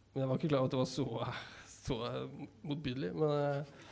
[0.09, 1.05] men jeg var ikke klar over at det var så,
[1.75, 1.99] så
[2.65, 3.13] motbydelig.
[3.13, 3.85] Men, uh,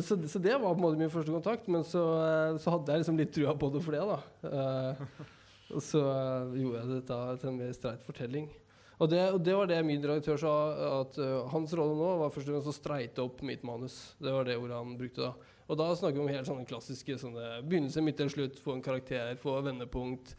[0.00, 1.70] så, så det var på en måte min første kontakt.
[1.70, 4.18] Men så, uh, så hadde jeg liksom litt trua på det for det, da.
[4.44, 5.24] Uh,
[5.74, 8.50] og så uh, gjorde jeg dette til en mer streit fortelling.
[9.02, 10.54] Og det, og det var det min redaktør sa,
[11.00, 13.98] at uh, hans rolle nå var først og fremst å streite opp mitt manus.
[14.22, 15.52] Det var det ordet han brukte da.
[15.64, 18.84] Og da snakker vi om helt sånne klassiske sånne begynnelse, midt eller slutt, få en
[18.84, 20.34] karakter, få vendepunkt.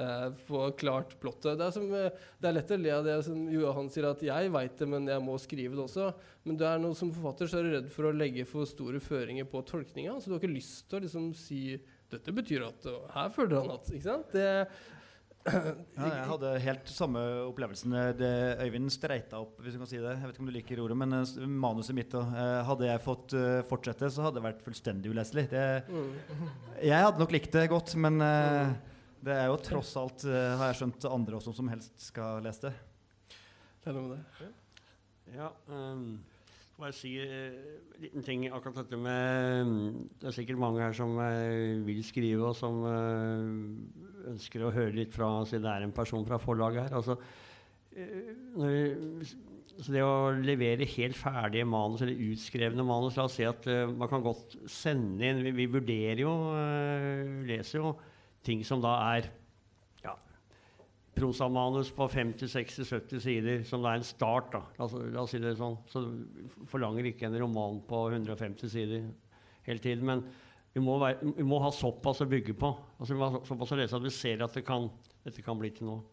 [0.00, 1.58] Uh, få klart plottet.
[1.60, 4.22] Det er, som, uh, det er lett å le av det som Johan sier, at
[4.24, 6.10] jeg veit det, men jeg må skrive det også.
[6.48, 9.02] Men du er noe som forfatter så er du redd for å legge for store
[9.04, 10.16] føringer på tolkninga.
[10.18, 11.62] Så du har ikke lyst til å liksom si
[12.10, 14.32] dette betyr at Her føler han at Ikke sant?
[14.34, 14.48] Det,
[15.96, 17.94] Ja, jeg hadde helt samme opplevelsen.
[18.18, 20.12] Det Øyvind streita opp, hvis du kan si det.
[20.12, 21.32] Jeg vet ikke om du liker ordet, men eh,
[21.64, 25.46] manuset mitt og, eh, Hadde jeg fått eh, fortsette, så hadde det vært fullstendig uleselig.
[25.52, 26.50] Det, mm.
[26.84, 28.74] jeg hadde nok likt det godt, men eh,
[29.26, 32.68] det er jo tross alt, uh, har jeg skjønt, andre også som helst skal lese
[32.68, 32.74] det.
[33.82, 34.50] det er noe med det.
[35.30, 36.18] Ja, um,
[36.76, 39.74] får jeg si en liten ting akkurat dette med
[40.18, 44.96] Det er sikkert mange her som uh, vil skrive, og som eh, ønsker å høre
[44.96, 46.96] litt fra siden det er en person fra forlaget her.
[46.98, 47.16] Altså,
[47.94, 49.30] eh, når,
[49.80, 53.88] så det å levere helt ferdige manus, eller utskrevne manus La oss si at eh,
[53.88, 57.94] man kan godt sende inn Vi, vi vurderer jo, eh, leser jo
[58.46, 59.28] ting som da er
[60.04, 60.14] ja,
[61.16, 64.52] prosamanus på 50-60-70 sider, som det er en start.
[64.54, 64.62] da.
[64.78, 65.76] La oss, la oss si det sånn.
[65.90, 69.10] Så du forlanger ikke en roman på 150 sider
[69.66, 70.06] hele tiden.
[70.08, 70.24] Men
[70.74, 72.72] vi må, være, vi må ha såpass å bygge på.
[72.98, 74.88] Altså, vi må ha såpass å lese at vi ser at det kan,
[75.26, 76.04] dette kan bli til noe.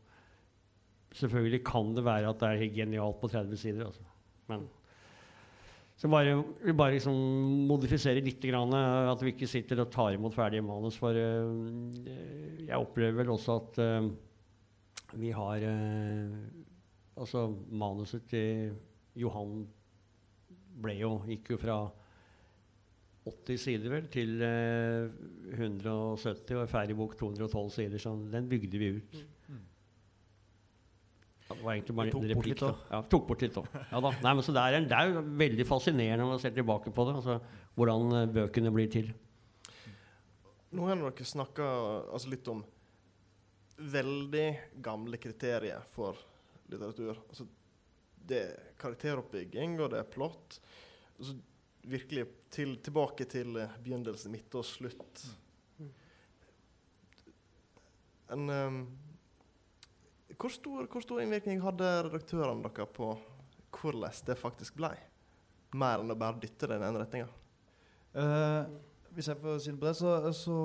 [1.18, 3.88] Selvfølgelig kan det være at det er genialt på 30 sider.
[3.88, 4.04] Altså.
[4.50, 4.66] Men
[5.98, 7.16] så bare, vi bare liksom
[7.70, 8.44] modifisere litt.
[8.46, 11.00] Grann, eh, at vi ikke sitter og tar imot ferdige manus.
[11.02, 14.12] For eh, jeg opplever vel også at eh,
[15.18, 15.66] vi har
[17.18, 18.76] Altså, manuset til
[19.18, 19.64] Johan
[20.84, 21.78] ble jo Gikk jo fra
[23.28, 25.10] 80 sider vel til eh,
[25.58, 27.98] 170 og er ferdig bok 212 sider.
[28.02, 29.18] Så den bygde vi ut.
[29.50, 29.58] Ja,
[31.48, 32.60] Det var egentlig bare en bort replikk.
[32.60, 32.72] da.
[32.92, 33.68] Ja, tok bort litt òg.
[33.92, 34.02] Ja.
[34.04, 36.92] Nei, men så det, er en, det er jo veldig fascinerende når man ser tilbake
[36.96, 37.14] på det.
[37.22, 37.38] Altså,
[37.78, 39.14] hvordan eh, bøkene blir til.
[40.76, 41.68] Nå har dere snakka
[42.12, 42.66] altså litt om
[43.78, 44.48] veldig
[44.84, 46.20] gamle kriterier for
[46.68, 47.22] litteratur.
[47.30, 47.48] Altså,
[48.28, 50.60] det er karakteroppbygging, og det er plott.
[51.16, 51.38] Altså,
[51.88, 55.24] virkelig til, tilbake til eh, begynnelse, midt og slutt.
[58.36, 58.82] En, ehm,
[60.38, 63.12] hvor, stor, hvor stor innvirkning hadde redaktørene deres på
[63.78, 64.94] hvordan det faktisk ble?
[65.78, 67.30] Mer enn å bare dytte det i den retninga.
[68.18, 68.64] Uh,
[69.18, 70.58] hvis jeg får si det på det, så, så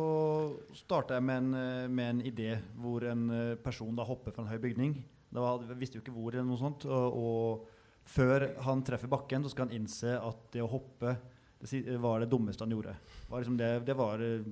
[0.77, 4.45] starta jeg med en, eh, med en idé hvor en eh, person da hopper fra
[4.45, 4.93] en høy bygning.
[5.33, 6.85] Da visste jo ikke hvor, eller noe sånt.
[6.85, 11.17] Og, og før han treffer bakken, så skal han innse at det å hoppe
[11.63, 12.93] det var det dummeste han gjorde.
[13.31, 14.45] Var liksom det, det var, eh,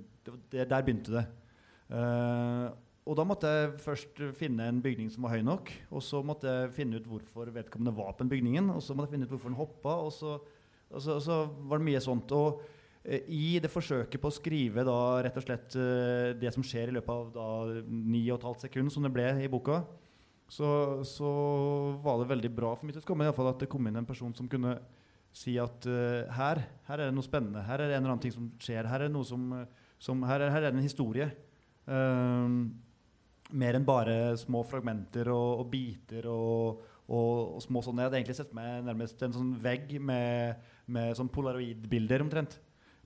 [0.48, 1.26] det, der begynte det.
[1.90, 2.66] Eh,
[3.08, 5.70] og da måtte jeg først finne en bygning som var høy nok.
[5.90, 8.68] Og så måtte jeg finne ut hvorfor vedkommende var på den bygningen.
[8.74, 9.94] Og så måtte jeg finne ut hvorfor den hoppa.
[10.04, 10.36] Og så,
[10.90, 11.38] og så, og så
[11.70, 12.34] var det mye sånt.
[12.36, 12.60] Og
[13.02, 16.92] eh, i det forsøket på å skrive da rett og slett eh, det som skjer
[16.92, 17.48] i løpet av da
[17.88, 19.80] ni og et halvt sekund, som det ble i boka,
[20.50, 21.32] så, så
[22.04, 24.08] var det veldig bra for mitt vedkommende i hvert fall at det kom inn en
[24.08, 24.74] person som kunne
[25.32, 27.64] si at eh, her, her er det noe spennende.
[27.64, 28.86] Her er det en eller annen ting som skjer.
[28.92, 29.50] Her er noe som,
[30.02, 31.30] som her, er, her er det en historie.
[31.90, 32.64] Ehm,
[33.52, 38.04] mer enn bare små fragmenter og, og biter og, og, og små sånne.
[38.04, 42.58] Jeg hadde egentlig sett meg nærmest en sånn vegg med, med sånn polaroidbilder omtrent.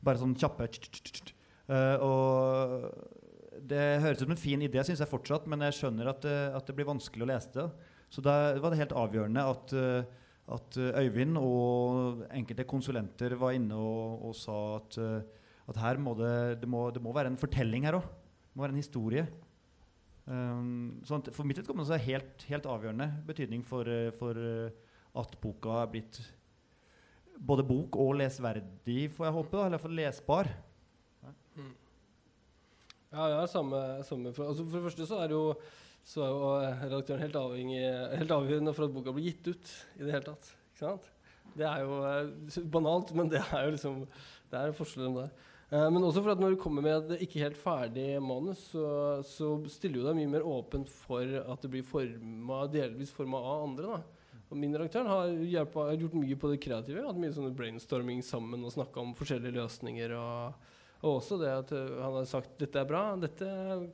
[0.05, 1.35] Bare sånn kjappe tsk, tsk, tsk.
[1.73, 6.11] Eh, Og det høres ut som en fin idé, syns jeg fortsatt, men jeg skjønner
[6.11, 7.69] at det, at det blir vanskelig å lese det.
[8.13, 13.57] Så da var det helt avgjørende at, eh, at eh, Øyvind og enkelte konsulenter var
[13.57, 17.33] inne og, og sa at, eh, at her må det, det, må, det må være
[17.33, 18.05] en fortelling her òg.
[18.05, 19.25] Det må være en historie.
[20.25, 24.95] Um, sånn for mitt vedkommende er det helt, helt avgjørende betydning for, eh, for eh,
[25.21, 26.21] at boka er blitt
[27.45, 29.53] både bok og lesverdig, får jeg håpe.
[29.53, 30.51] da, Eller iallfall lesbar.
[33.15, 35.43] Ja, ja, samme, samme for, altså for det første så er jo,
[36.09, 37.83] så er jo eh, redaktøren helt, avhengig,
[38.19, 40.49] helt avgjørende for at boka blir gitt ut i det hele tatt.
[40.73, 41.11] Ikke sant?
[41.55, 44.01] Det er jo banalt, men det er jo liksom
[44.51, 45.31] Det er forskjellen der.
[45.71, 49.23] Eh, men også for at når du kommer med et ikke helt ferdig manus, så,
[49.29, 53.65] så stiller du deg mye mer åpent for at det blir forma, delvis forma av
[53.69, 53.97] andre.
[53.97, 54.43] da.
[54.51, 57.07] Og min redaktør har, har gjort mye på det kreative.
[57.07, 60.17] Hatt mye sånne brainstorming sammen og snakka om forskjellige løsninger.
[60.21, 60.71] og
[61.05, 63.47] og også det at uh, han har sagt dette er bra, dette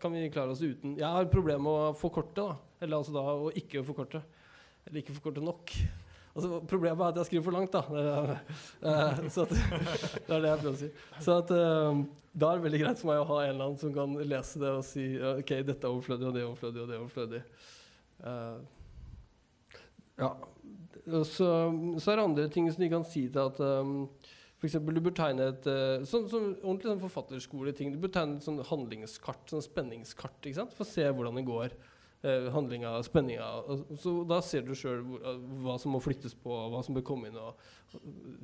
[0.03, 0.95] kan vi klare oss uten.
[0.99, 2.55] Jeg har problemer med å forkorte, da.
[2.79, 4.21] Eller altså da å ikke forkorte.
[4.87, 5.75] Eller ikke forkorte nok.
[6.31, 7.81] Altså, problemet er at jeg skriver for langt, da.
[8.87, 10.91] Eh, så at, det er det jeg prøver å si.
[11.19, 13.81] Så at, eh, da er det veldig greit for meg å ha en eller annen
[13.81, 16.91] som kan lese det og si OK, dette er overflødig, og det er overflødig, og
[16.93, 17.43] det er overflødig.
[18.31, 18.61] Eh,
[20.23, 20.33] ja.
[21.27, 21.49] Så,
[21.99, 23.59] så er det andre ting som de kan si til at
[24.61, 25.65] eksempel, du bør tegne et
[26.07, 27.95] sånn, sånn ordentlig sånn forfatterskoleting.
[27.95, 30.77] Du bør tegne et sånn handlingskart, sånn spenningskart, ikke sant?
[30.77, 31.75] for å se hvordan det går.
[32.21, 33.47] Uh, handlinga, spenninga.
[33.97, 34.99] Så da ser du sjøl
[35.65, 37.57] hva som må flyttes på, hva som bør komme inn, og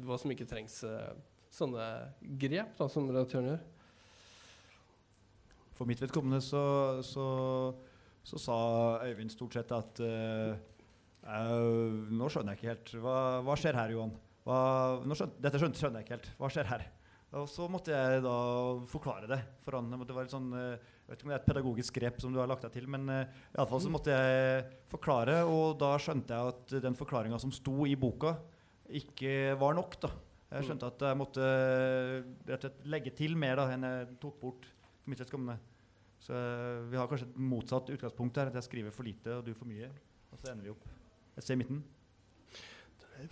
[0.06, 0.78] hva som ikke trengs.
[0.88, 1.12] uh,
[1.56, 1.84] sånne
[2.40, 3.60] grep da, som redaktøren gjør.
[5.76, 6.62] For mitt vedkommende så,
[7.04, 7.26] så,
[8.24, 8.56] så sa
[9.04, 10.56] Øyvind stort sett at uh,
[11.26, 12.94] uh, Nå skjønner jeg ikke helt.
[13.04, 14.14] Hva, hva skjer her, Johan?
[14.46, 14.58] Hva,
[15.04, 16.30] nå skjøn, dette skjønner, skjønner jeg ikke helt.
[16.40, 16.86] Hva skjer her?
[17.36, 18.36] Og så måtte jeg da
[18.88, 19.90] forklare det for han.
[19.92, 22.32] Det var litt sånn, eh, jeg vet ikke om det er et pedagogisk grep som
[22.32, 26.34] du har lagt deg til, men uh, iallfall så måtte jeg forklare, og da skjønte
[26.34, 28.32] jeg at den forklaringa som sto i boka,
[28.88, 29.98] ikke var nok.
[30.02, 30.10] da.
[30.56, 34.10] Jeg skjønte at jeg måtte eh, rett og slett legge til mer da, enn jeg
[34.22, 35.56] tok bort for mitt vedkommende.
[36.22, 39.42] Så eh, vi har kanskje et motsatt utgangspunkt her, at jeg skriver for lite og
[39.46, 39.90] du for mye.
[40.30, 40.86] Og så ender vi opp
[41.34, 41.82] et sted i midten.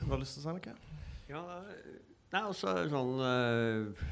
[0.01, 0.75] Du har lyst til å si noe?
[1.31, 4.07] Ja, det er også sånn uh,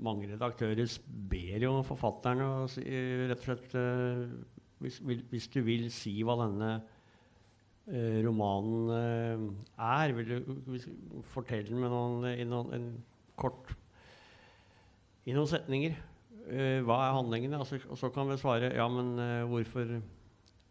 [0.00, 0.94] Mange redaktører
[1.28, 2.84] ber jo forfatterne å si,
[3.28, 4.30] rett og slett uh,
[4.80, 6.70] hvis, vil, hvis du vil si hva denne
[7.84, 10.86] eh, romanen er, vil du hvis,
[11.34, 12.86] fortelle den med noen, i noen, en
[13.36, 13.74] kort
[15.28, 15.98] I noen setninger.
[16.88, 17.58] Hva er handlingen?
[17.58, 19.20] Altså, og så kan vi svare ja, men
[19.52, 19.98] hvorfor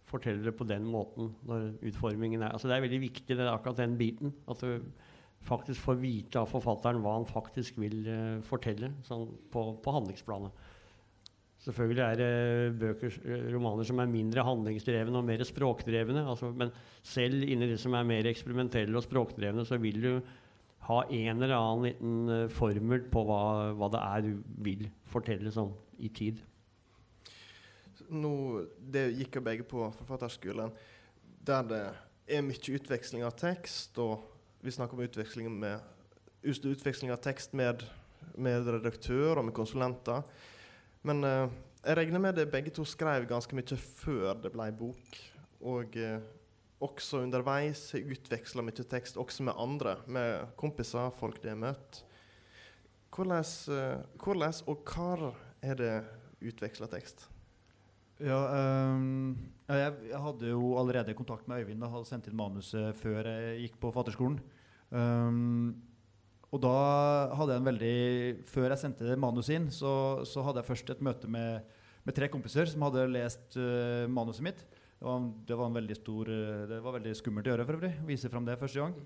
[0.10, 3.54] forteller det på den måten når utformingen er Altså Det er veldig viktig, det er
[3.54, 4.34] akkurat den biten.
[4.49, 4.82] At du
[5.47, 10.67] faktisk får vite av forfatteren hva han faktisk vil uh, fortelle sånn på, på handlingsplanet.
[11.60, 16.21] Selvfølgelig er det bøker, eh, romaner som er mindre handlingsdrevne og mer språkdrevne.
[16.32, 16.71] Altså, men
[17.04, 20.13] selv inni det som er mer eksperimentelle og språkdrevne, så vil du
[20.88, 23.41] ha en eller annen liten eh, formel på hva,
[23.75, 24.32] hva det er du
[24.63, 26.39] vil fortelle sånn i tid.
[28.10, 28.34] Nå,
[28.80, 30.71] det gikk jo begge på forfatterskolen,
[31.45, 31.84] der det
[32.39, 34.23] er mye utveksling av tekst, og
[34.62, 35.80] vi snakker om utveksling, med,
[36.43, 37.84] utveksling av tekst med,
[38.36, 40.26] med redaktør og med konsulenter.
[41.08, 41.45] Men eh,
[41.86, 45.19] jeg regner med det begge to skrev ganske mye før det ble bok.
[45.63, 46.19] Og eh,
[46.84, 52.04] også underveis utveksla mye tekst, også med andre, med kompiser, folk de har møtt.
[53.15, 55.32] Hvordan, eh, hvordan og hvor
[55.63, 55.93] er det
[56.52, 57.30] utveksla tekst?
[58.19, 58.43] Ja,
[58.91, 63.27] um jeg, jeg hadde jo allerede kontakt med Øyvind og hadde sendt inn manuset før
[63.29, 64.39] jeg gikk på fatterskolen.
[64.89, 65.77] Um,
[66.49, 66.73] og da
[67.38, 67.97] hadde jeg en veldig
[68.49, 71.62] Før jeg sendte manuset inn, så, så hadde jeg først et møte med,
[72.08, 74.65] med tre kompiser som hadde lest uh, manuset mitt.
[74.99, 77.79] Det var, det var, en veldig stor uh, Det var veldig skummelt å gjøre, for
[77.79, 77.93] øvrig.
[78.10, 78.97] Vise fram det første gang.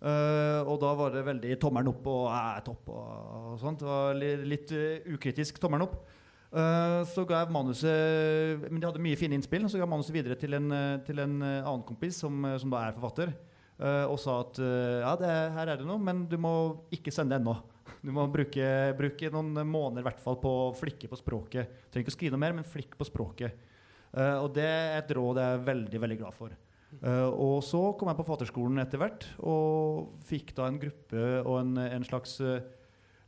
[0.00, 2.28] Uh, og da var det veldig tommelen opp og
[2.68, 3.08] topp og,
[3.40, 3.80] og, sånt.
[3.80, 4.76] Det var litt, litt
[5.16, 6.02] ukritisk tommelen opp.
[6.50, 9.68] Så ga jeg manuset Men de hadde mye fine innspill.
[9.70, 10.72] Så ga jeg manuset videre til en,
[11.06, 13.30] til en annen kompis som, som da er forfatter.
[13.80, 16.52] Uh, og sa at uh, ja, det, her er det noe, men du må
[16.92, 17.56] ikke sende det ennå.
[18.00, 18.64] Du må bruke,
[18.96, 21.72] bruke noen måneder i hvert fall på å flikke på språket.
[21.88, 23.56] Trenger ikke å skrive noe mer, men flikk på språket.
[24.12, 26.58] Uh, og det er et råd jeg er veldig veldig glad for.
[27.00, 31.76] og så kom jeg på Fatterskolen etter hvert og fikk da en gruppe og en,
[31.78, 32.32] en slags,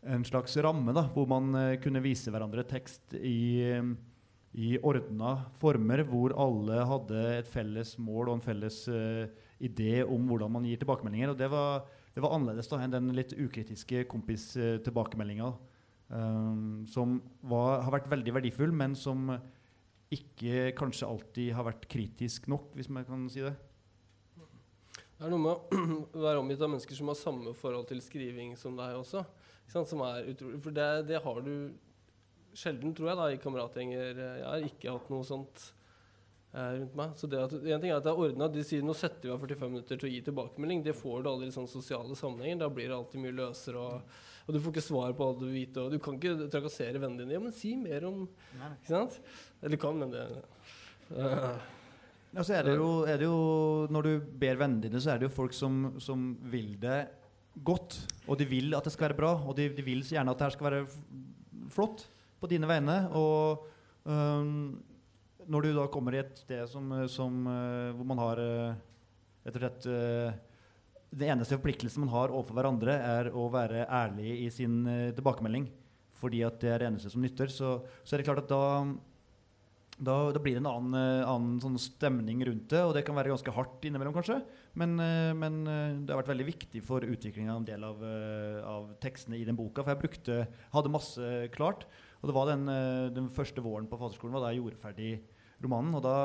[0.02, 3.78] en slags ramme da, hvor man kunne vise hverandre tekst i,
[4.52, 9.30] i ordna former, hvor alle hadde et felles mål og en felles uh,
[9.62, 11.32] idé om hvordan man gir tilbakemeldinger.
[11.32, 15.52] Og det var, det var annerledes da enn den litt ukritiske kompistilbakemeldinga.
[16.12, 19.30] Um, som var, har vært veldig verdifull, men som
[20.12, 23.54] ikke kanskje alltid har vært kritisk nok, hvis man kan si det.
[25.16, 28.52] Det er noe med å være omgitt av mennesker som har samme forhold til skriving
[28.60, 29.22] som deg også.
[29.70, 31.54] Som er utrolig, for det, det, har du
[32.52, 34.18] sjelden, tror jeg, da, i kameratgjenger.
[34.18, 35.70] Jeg har ikke hatt noe sånt
[36.52, 37.12] Eh, rundt meg.
[37.16, 38.48] Så det at, en ting er at det er ordna.
[38.52, 40.82] De sier nå setter vi av 45 minutter til å gi tilbakemelding.
[40.84, 42.60] Det får du aldri i sånne sosiale sammenhenger.
[42.60, 43.80] Da blir det alltid mye løsere.
[43.80, 45.84] Og, og, du får ikke svar på alt du vil vite.
[45.84, 47.38] Og du kan ikke trakassere vennene dine.
[47.38, 49.16] Ja, men si mer om Ikke sant?
[49.62, 50.26] Eller kan, men det
[51.16, 51.56] uh.
[52.34, 53.40] ja, så er det, jo, er det, jo,
[53.92, 54.12] Når du
[54.44, 57.00] ber vennene dine, så er det jo folk som, som vil det
[57.56, 57.98] godt.
[58.26, 59.32] Og de vil at det skal være bra.
[59.46, 60.86] Og de, de vil så gjerne at det her skal være
[61.72, 62.06] flott
[62.40, 62.96] på dine vegne.
[63.18, 63.66] Og
[64.04, 64.80] um,
[65.46, 68.80] når du da kommer i et sted som, som, uh, hvor man har eh,
[69.42, 69.86] rett og slett
[71.12, 75.66] Det eneste forpliktelsen man har overfor hverandre, er å være ærlig i sin tilbakemelding.
[76.16, 77.50] Fordi at det er det eneste som nytter.
[77.52, 78.86] Så, så er det klart at da,
[79.98, 82.80] da, da blir det en annen, annen sånn stemning rundt det.
[82.86, 84.38] Og det kan være ganske hardt innimellom, kanskje.
[84.78, 84.96] Men,
[85.38, 88.00] men det har vært veldig viktig for utviklinga av en del av,
[88.66, 89.84] av, tekstene i den boka.
[89.84, 90.38] For jeg brukte,
[90.72, 91.84] hadde masse klart.
[92.22, 92.64] Og det var den,
[93.14, 95.12] den første våren på faderskolen var da jeg gjorde ferdig
[95.62, 95.94] romanen.
[95.98, 96.16] Og da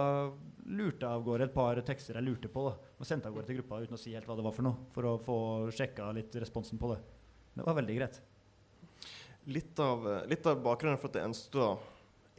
[0.67, 2.69] lurte jeg av gårde et par tekster jeg lurte på.
[2.69, 4.67] da, Og sendte av gårde til gruppa uten å si helt hva det var for
[4.67, 4.87] noe.
[4.95, 5.37] For å få
[5.75, 7.01] sjekka litt responsen på det.
[7.57, 8.21] Det var veldig greit.
[9.47, 11.69] Litt av, litt av bakgrunnen for at jeg ønsket å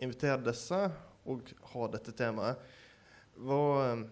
[0.04, 0.80] invitere disse
[1.28, 2.60] og ha dette temaet,
[3.38, 4.04] var eh,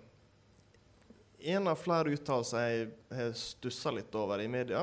[1.57, 4.83] en av flere uttalelser jeg har stussa litt over i media.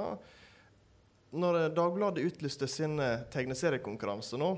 [1.34, 3.00] Når Dagbladet utlyste sin
[3.34, 4.52] tegneseriekonkurranse nå,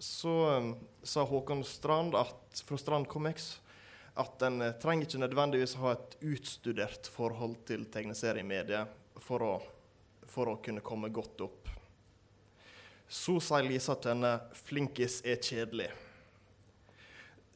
[0.00, 0.70] så um,
[1.04, 3.58] sa Håkon Strand at, fra Strand Comics
[4.14, 9.52] at en trenger ikke nødvendigvis ha et utstudert forhold til tegneseriemediet for å,
[10.28, 11.68] for å kunne komme godt opp.
[13.10, 16.09] Så sier Lisa Tønne 'flinkis er kjedelig'.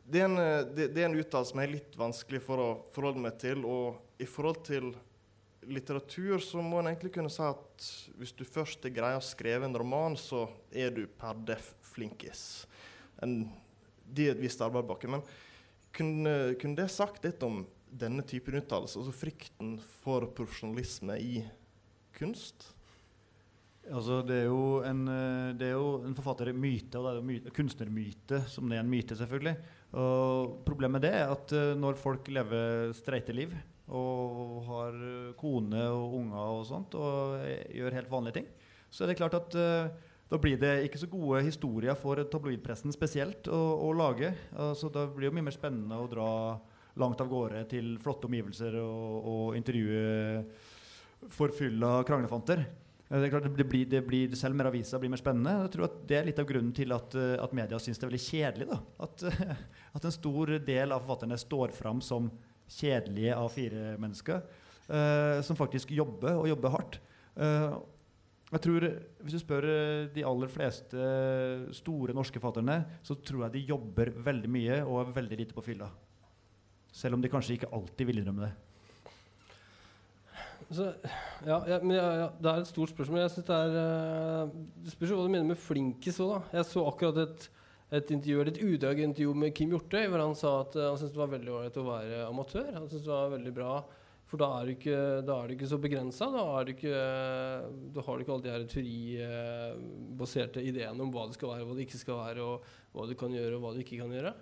[0.04, 2.70] Det er en, eh, det, det er en uttalelse som er litt vanskelig for å
[2.94, 3.64] forholde meg til.
[3.64, 4.90] Og i forhold til
[5.64, 7.86] litteratur så må en egentlig kunne si at
[8.18, 12.66] hvis du først er greier å skrive en roman, så er du per def flinkis.
[13.24, 13.44] En,
[14.04, 15.06] det er et visst arbeid bak.
[15.08, 15.24] Men
[15.94, 17.62] kunne, kunne, det sagt litt om
[17.94, 21.44] denne typen uttalelse, altså frykten for profesjonalisme i
[22.18, 22.68] kunst?
[23.84, 27.26] Altså, det, er jo en, eh, det er jo en forfattermyte, og det er jo
[27.28, 29.56] myte, kunstnermyte, som det er en myte, selvfølgelig.
[29.94, 33.54] Og problemet med det er at uh, når folk lever streite liv
[33.84, 34.94] og har
[35.36, 38.46] kone og unger og sånt, og gjør helt vanlige ting,
[38.88, 39.56] så er det klart at
[40.30, 44.30] da blir det ikke så gode historier for tabloidpressen spesielt å, å lage.
[44.56, 46.30] Altså, da blir det mye mer spennende å dra
[47.00, 50.46] langt av gårde til flotte omgivelser og, og intervjue
[51.34, 52.64] forfylla kranglefanter.
[53.04, 55.52] Det er klart det blir, det blir, Selv mer aviser blir mer spennende.
[55.66, 58.12] Jeg tror at Det er litt av grunnen til at, at media syns det er
[58.12, 58.68] veldig kjedelig.
[58.70, 58.78] Da.
[59.06, 59.24] At,
[59.98, 62.30] at en stor del av forfatterne står fram som
[62.70, 64.44] kjedelige A4-mennesker.
[64.84, 67.00] Uh, som faktisk jobber, og jobber hardt.
[67.40, 67.80] Uh,
[68.52, 68.84] jeg tror,
[69.24, 71.06] Hvis du spør eh, de aller fleste
[71.74, 75.64] store norske forfatterne, så tror jeg de jobber veldig mye og er veldig lite på
[75.64, 75.88] fylla.
[76.92, 78.52] Selv om de kanskje ikke alltid vil innrømme det.
[80.70, 80.86] Så,
[81.44, 83.20] ja, ja, men ja, ja, Det er et stort spørsmål.
[83.24, 84.54] Jeg synes Det er uh,
[84.84, 86.48] det spørs hva du mener med flinkis òg.
[86.54, 87.50] Jeg så akkurat et,
[88.00, 88.62] et intervju, et
[89.04, 91.82] intervju med Kim Hjortøy hvor han sa at uh, han syntes det var veldig ålreit
[91.82, 92.72] å være amatør.
[92.78, 93.76] Han syntes det var veldig bra
[94.34, 96.26] for da er du ikke, da er du ikke så begrensa.
[96.32, 96.72] Da, da, har du
[98.24, 102.18] ikke alle de her teoribaserte ideene om hva det skal være, hva det ikke skal
[102.18, 104.32] være, og hva du kan gjøre, og hva du ikke kan gjøre.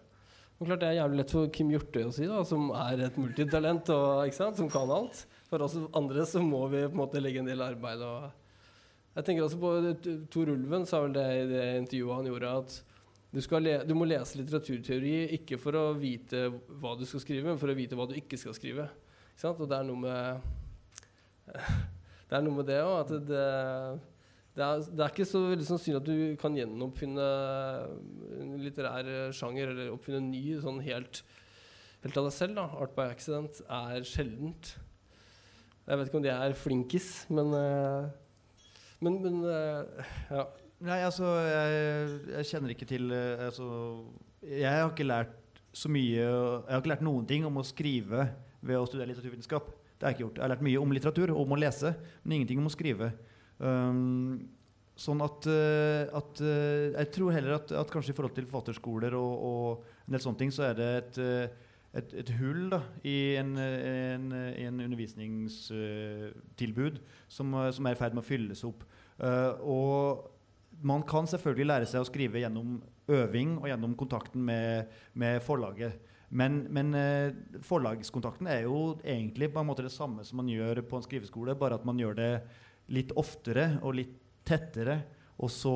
[0.57, 3.21] Men klart Det er jævlig lett for Kim Hjortøy å si, da, som er et
[3.21, 5.25] multitalent og som kan alt.
[5.53, 8.31] For oss andre så må vi på en måte legge en del arbeid og
[9.13, 9.73] Jeg tenker også på
[10.33, 12.77] Tor Ulven sa vel det i det intervjuet han gjorde, at
[13.33, 16.47] du, le, du må lese litteraturteori ikke for å vite
[16.81, 18.87] hva du skal skrive, men for å vite hva du ikke skal skrive.
[19.35, 19.61] Ikke sant?
[19.61, 20.49] Og det er noe med
[22.31, 23.43] Det er noe med det òg, at det,
[24.57, 27.27] det, er, det er ikke så veldig sannsynlig at du kan gjenoppfinne
[28.39, 31.21] en litterær sjanger, eller oppfinne en ny sånn helt,
[32.07, 32.57] helt av deg selv.
[32.57, 32.67] da.
[32.81, 34.73] Art by accident er sjeldent.
[35.83, 38.11] Jeg vet ikke om de er flinkis, men eh,
[39.03, 40.47] Men, men eh, ja.
[40.83, 43.67] Nei, altså, jeg, jeg kjenner ikke til eh, altså,
[44.47, 48.29] Jeg har ikke lært så mye Jeg har ikke lært noen ting om å skrive
[48.63, 49.73] ved å studere litteraturvitenskap.
[49.99, 50.37] Det har jeg ikke gjort.
[50.39, 51.91] Jeg har lært mye om litteratur, og om å lese,
[52.23, 53.09] men ingenting om å skrive.
[53.59, 54.37] Um,
[54.95, 55.49] sånn at,
[56.15, 60.23] at Jeg tror heller at, at kanskje i forhold til forfatterskoler og, og en del
[60.23, 61.19] sånne ting, så er det et,
[61.93, 68.25] et, et hull da, i en, en, en undervisningstilbud som, som er i ferd med
[68.25, 68.81] å fylles opp.
[69.21, 69.99] Uh, og
[70.83, 72.69] man kan selvfølgelig lære seg å skrive gjennom
[73.13, 74.87] øving og gjennom kontakten med,
[75.19, 75.93] med forlaget.
[76.33, 77.35] Men, men eh,
[77.67, 81.61] forlagskontakten er jo egentlig på en måte det samme som man gjør på en skriveskole,
[81.61, 82.33] bare at man gjør det
[82.97, 84.15] litt oftere og litt
[84.49, 84.97] tettere.
[85.43, 85.75] Og så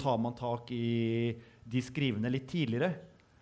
[0.00, 1.32] tar man tak i
[1.66, 2.92] de skrivende litt tidligere.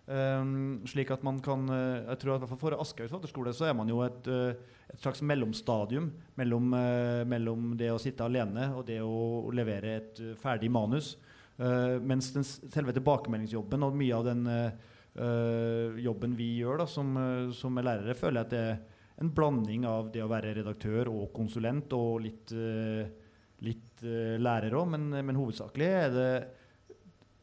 [0.04, 3.88] Um, slik at man kan uh, Jeg tror at For Aschehoug forfatterskole så er man
[3.88, 4.52] jo et, uh,
[4.92, 10.20] et slags mellomstadium mellom, uh, mellom det å sitte alene og det å levere et
[10.40, 11.14] ferdig manus.
[11.54, 14.40] Mens den selve tilbakemeldingsjobben og mye av den
[16.02, 17.12] jobben vi gjør da, som,
[17.54, 21.12] som er lærere, føler jeg at det er en blanding av det å være redaktør
[21.12, 22.50] og konsulent og litt,
[23.62, 26.28] litt lærer òg, men, men hovedsakelig er det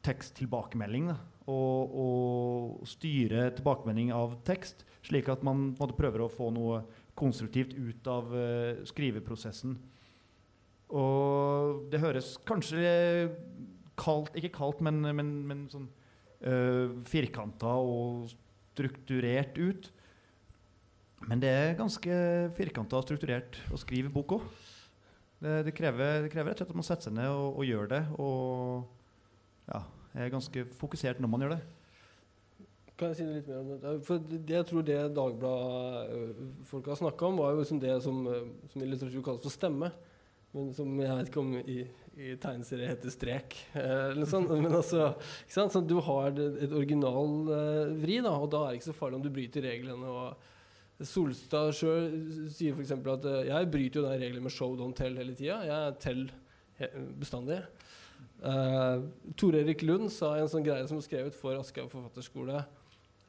[0.03, 1.14] teksttilbakemelding.
[1.14, 6.81] Da, og, og styre tilbakemelding av tekst, slik at man måte, prøver å få noe
[7.19, 9.75] konstruktivt ut av uh, skriveprosessen.
[10.91, 12.89] Og det høres kanskje
[14.01, 15.87] kaldt Ikke kaldt, men, men, men sånn
[16.43, 18.31] uh, firkanta og
[18.71, 19.91] strukturert ut.
[21.29, 22.15] Men det er ganske
[22.57, 24.45] firkanta og strukturert å skrive bok òg.
[25.41, 27.67] Det, det, krever, det krever rett og slett at man setter seg ned og, og
[27.67, 28.01] gjør det.
[28.21, 29.81] Og ja,
[30.14, 31.62] er ganske fokusert når man gjør det.
[32.99, 33.95] Kan jeg si litt mer om det?
[34.05, 38.47] For det jeg tror det Dagbladet-folk har snakka om, var jo liksom det som, øh,
[38.70, 39.89] som i litteratur kalles for stemme.
[40.51, 41.78] Men som jeg vet ikke om i,
[42.20, 43.55] i tegneserie heter strek.
[43.80, 44.51] eh, Eller sånt.
[44.51, 45.14] Men altså,
[45.45, 45.76] ikke sant?
[45.76, 49.20] Så du har et original eh, vri, da, og da er det ikke så farlig
[49.20, 50.12] om du bryter reglene.
[50.12, 52.12] og Solstad sjøl
[52.53, 52.93] sier f.eks.
[52.99, 55.62] at eh, jeg bryter jo den regelen med show don't tell hele tida.
[55.70, 56.28] Jeg tell
[57.22, 57.62] bestandig.
[58.41, 59.05] Uh,
[59.37, 62.63] Tor Erik Lund sa en sånn greie som var skrevet for Aschehoug forfatterskole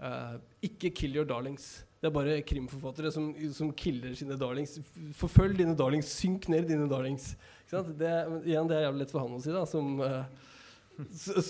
[0.02, 1.84] Uh, Ikke kill your darlings.
[2.02, 4.80] Det er bare krimforfattere som, som killer sine darlings.
[5.14, 6.10] Forfølg dine darlings.
[6.18, 7.36] Synk ned dine darlings.
[7.70, 8.10] Det,
[8.42, 10.24] igjen, det er jævlig lett for han å si, da, som, uh,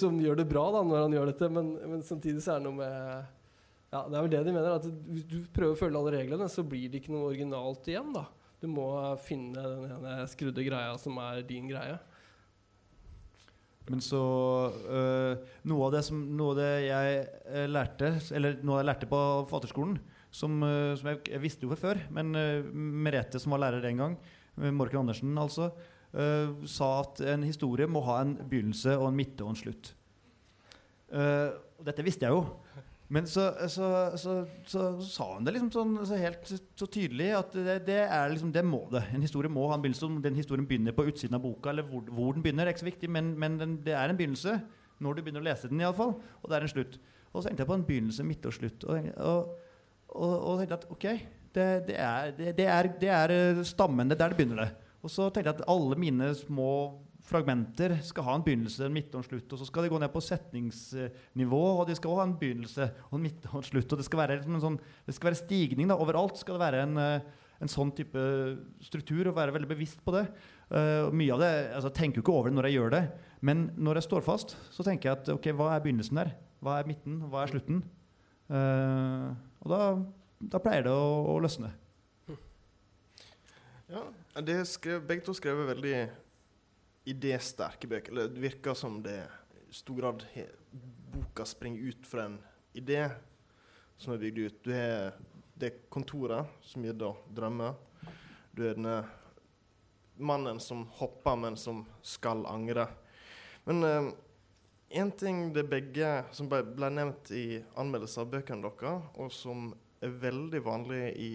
[0.02, 1.48] som gjør det bra da, når han gjør dette.
[1.56, 2.92] Men, men samtidig så er det noe med
[3.92, 4.76] Ja, det er vel det de mener.
[4.76, 8.12] At hvis du prøver å følge alle reglene, så blir det ikke noe originalt igjen.
[8.12, 8.26] da.
[8.60, 8.90] Du må
[9.24, 11.96] finne den ene skrudde greia som er din greie.
[13.90, 14.22] Men så
[14.86, 19.22] øh, noe, av som, noe av det jeg øh, lærte Eller noe jeg lærte på
[19.48, 19.96] forfatterskolen,
[20.30, 23.82] som, øh, som jeg, jeg visste jo fra før, men øh, Merete, som var lærer
[23.84, 24.14] den gang,
[24.56, 25.70] Morken Andersen altså,
[26.14, 29.94] øh, sa at en historie må ha en begynnelse og en midte og en slutt.
[31.12, 32.44] Eh, og dette visste jeg jo.
[33.12, 33.86] Men så, så,
[34.16, 34.34] så,
[34.64, 38.52] så, sa hun det liksom sånn så helt så tydelig at det, det er liksom,
[38.54, 39.02] det må det.
[39.12, 40.08] En historie må ha en begynnelse.
[40.08, 42.86] Om den historien begynner på utsiden av boka, eller hvor, hvor den begynner, er ikke
[42.86, 44.56] så viktig, men, men den, det er en begynnelse
[45.02, 46.14] når du begynner å lese den, iallfall.
[46.40, 46.96] Og det er en slutt.
[47.32, 48.88] Og så tenkte jeg på en begynnelse, midt og slutt.
[48.88, 49.52] Og, og,
[50.08, 51.06] og, og tenkte at ok,
[51.52, 54.64] det, det, er, det, er, det er eh, stammen, det er der det begynner.
[54.64, 54.90] det.
[55.04, 56.70] Og så tenkte jeg at alle mine små
[57.26, 59.52] fragmenter skal ha en begynnelse, en midte og en slutt.
[59.54, 62.88] Og så skal de gå ned på setningsnivå, og de skal også ha en begynnelse
[63.10, 63.94] og en midte og en slutt.
[63.94, 66.40] Og det skal være, en sånn, det skal være stigning da, overalt.
[66.40, 68.24] skal det være en, eh, en sånn type
[68.82, 70.26] struktur, og være veldig bevisst på det.
[70.72, 73.02] Uh, mye av det, altså Jeg tenker jo ikke over det når jeg gjør det,
[73.44, 76.32] men når jeg står fast, så tenker jeg at ok, hva er begynnelsen der?
[76.64, 77.20] Hva er midten?
[77.28, 77.82] Hva er slutten?
[78.48, 79.80] Uh, og da,
[80.56, 81.70] da pleier det å, å løsne.
[83.92, 84.06] Ja,
[84.40, 85.96] det skrev, Begge to skrevet veldig
[87.04, 88.12] idésterke bøker.
[88.12, 89.18] Eller det virker som det
[89.68, 90.24] i stor grad
[91.12, 92.38] boka springer ut fra en
[92.72, 93.04] idé
[93.96, 94.60] som er bygd ut.
[94.64, 95.12] Du har
[95.54, 97.74] det kontoret som gir da drømmer.
[98.52, 99.02] Du er denne
[100.22, 102.86] mannen som hopper, men som skal angre.
[103.64, 104.08] Men eh,
[105.02, 109.70] en ting det begge som ble, ble nevnt i anmeldelser av bøkene deres, og som
[110.02, 111.30] er veldig vanlig i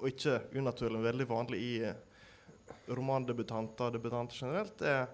[0.00, 1.96] Og ikke unaturlig, men veldig vanlig i eh,
[2.88, 5.06] romandebutanter og debutanter generelt, er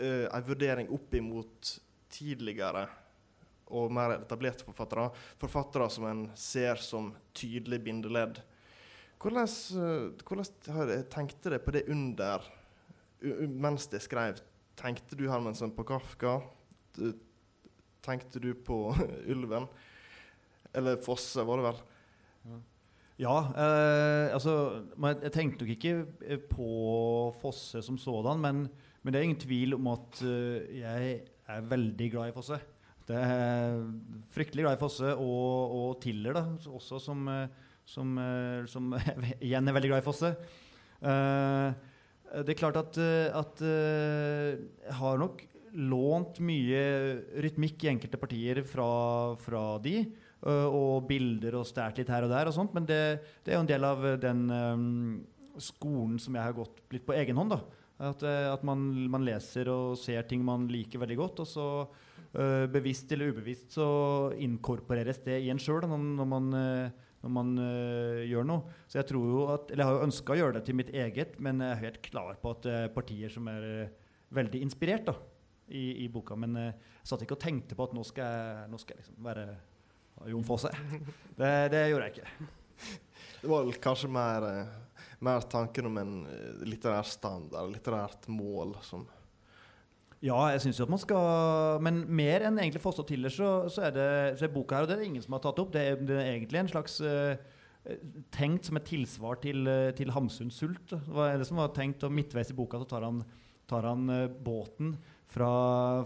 [0.00, 1.74] uh, en vurdering opp imot
[2.10, 2.86] tidligere
[3.70, 5.10] og mer etablerte forfattere.
[5.38, 8.40] Forfattere som en ser som tydelig bindeledd.
[9.20, 12.42] Hvordan, uh, hvordan tenkte dere på det under
[13.20, 14.40] u- u- mens det skrev?
[14.80, 16.38] Tenkte du Hermansen på Kafka?
[18.02, 18.88] Tenkte du på
[19.32, 19.68] Ulven?
[20.72, 21.80] Eller Fosse, var det vel?
[22.48, 22.58] Ja,
[23.20, 24.52] eh, altså
[24.96, 25.94] Jeg tenkte nok ikke
[26.24, 26.68] eh, på
[27.42, 28.62] Fosse som sådan, men,
[29.02, 31.18] men det er ingen tvil om at eh, jeg
[31.50, 32.56] er veldig glad i Fosse.
[33.10, 33.76] Det er
[34.32, 37.46] Fryktelig glad i Fosse, og, og Tiller da, også, som, eh,
[37.84, 38.16] som,
[38.70, 38.96] som
[39.46, 40.32] igjen er veldig glad i Fosse.
[41.04, 41.68] Eh,
[42.40, 42.96] det er klart at,
[43.34, 45.42] at jeg har nok
[45.74, 46.82] lånt mye
[47.42, 48.90] rytmikk i enkelte partier fra,
[49.42, 50.04] fra de.
[50.46, 52.72] Øh, og bilder og stært litt her og der og sånt.
[52.76, 53.02] Men det,
[53.44, 55.12] det er jo en del av den øhm,
[55.60, 57.56] skolen som jeg har gått litt på egen hånd.
[57.56, 57.60] da.
[58.00, 58.80] At, eh, at man,
[59.12, 61.66] man leser og ser ting man liker veldig godt, og så
[62.32, 63.88] øh, bevisst eller ubevisst så
[64.40, 66.46] inkorporeres det i en sjøl når, når man,
[67.20, 68.78] når man øh, gjør noe.
[68.88, 70.94] Så jeg tror jo at, eller jeg har jo ønska å gjøre det til mitt
[70.96, 73.68] eget, men jeg er helt klar på at det er partier som er
[74.32, 75.18] veldig inspirert da,
[75.68, 76.38] i, i boka.
[76.40, 76.72] Men jeg
[77.04, 79.46] satt ikke og tenkte på at nå skal jeg, nå skal jeg liksom være
[80.28, 80.72] Jon Fosse.
[81.40, 82.48] Det, det gjorde jeg ikke.
[83.40, 89.06] Det var kanskje mer, eh, mer tanken om en eh, litterær standard, litterært mål, som
[90.20, 93.70] Ja, jeg syns jo at man skal Men mer enn egentlig Fosse og Tiller, så,
[93.72, 95.62] så, er det, så er boka her, og det er det ingen som har tatt
[95.62, 95.72] opp.
[95.72, 97.40] Det er, det er egentlig en slags uh,
[98.36, 100.92] tenkt som et tilsvar til, uh, til Hamsuns sult.
[100.92, 103.24] Det var det som var tenkt, og midtveis i boka så tar han,
[103.70, 104.92] tar han uh, båten
[105.32, 105.50] fra,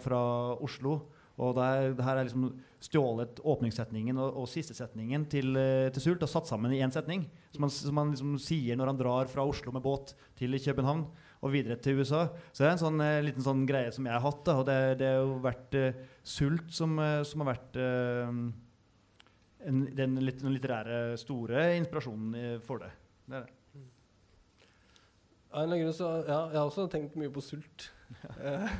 [0.04, 0.22] fra
[0.62, 1.00] Oslo.
[1.42, 2.50] Og der, det her er liksom
[2.84, 6.94] stjålet åpningssetningen og, og siste setningen til, eh, til Sult og satt sammen i én
[6.94, 7.24] setning.
[7.54, 11.06] Som han, som han liksom sier når han drar fra Oslo med båt til København
[11.44, 12.28] og videre til USA.
[12.52, 14.44] Så det er en sånn eh, liten sånn greie som jeg har hatt.
[14.46, 18.30] Da, og det, det har jo vært eh, Sult som, som har vært eh,
[19.68, 22.92] en, den, litt, den litterære store inspirasjonen for det.
[23.26, 23.58] det, er det.
[25.54, 27.90] Av en eller annen grunn så, ja, jeg har også tenkt mye på sult.
[28.44, 28.74] Eh,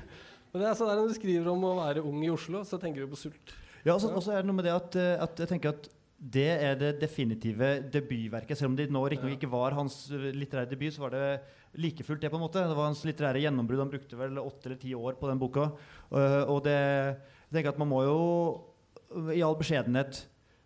[0.55, 2.78] Men det er sånn der når du skriver om å være ung i Oslo, så
[2.78, 3.52] tenker du på sult.
[3.82, 6.50] Ja, og så er det noe med det at, eh, at jeg tenker at det
[6.55, 8.57] er det definitive debutverket.
[8.57, 11.24] Selv om det nå riktignok ikke var hans eh, litterære debut, så var det
[11.82, 12.30] like fullt det.
[12.30, 12.62] på en måte.
[12.62, 13.82] Det var hans litterære gjennombrudd.
[13.82, 15.72] Han brukte vel åtte eller ti år på den boka.
[16.14, 18.20] Eh, og det, jeg tenker at man må jo
[19.34, 20.24] i all beskjedenhet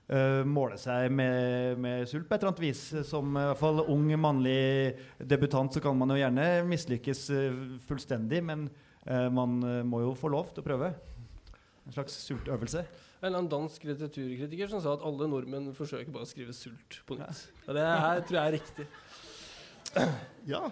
[0.08, 2.84] uh, måle seg med, med sult på et eller annet vis.
[3.08, 7.24] Som i hvert fall ung mannlig debutant så kan man jo gjerne mislykkes
[7.88, 8.68] fullstendig, men
[9.32, 10.92] man eh, må jo få lov til å prøve.
[11.86, 12.82] En slags sultøvelse.
[13.18, 17.00] En eller annen dansk litteraturkritiker som sa at alle nordmenn forsøker bare å skrive sult
[17.08, 17.46] på nytt.
[17.66, 18.88] Og det her tror jeg er riktig.
[20.52, 20.66] Ja.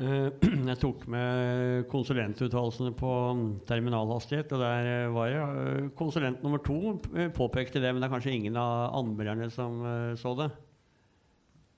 [0.00, 0.28] Eh,
[0.70, 6.96] Jeg tok med konsulentuttalelsene på mm, terminalhastighet, og der eh, var eh, konsulent nummer to
[7.12, 10.48] eh, påpekte det, men det er kanskje ingen av anmelderne som eh, så det.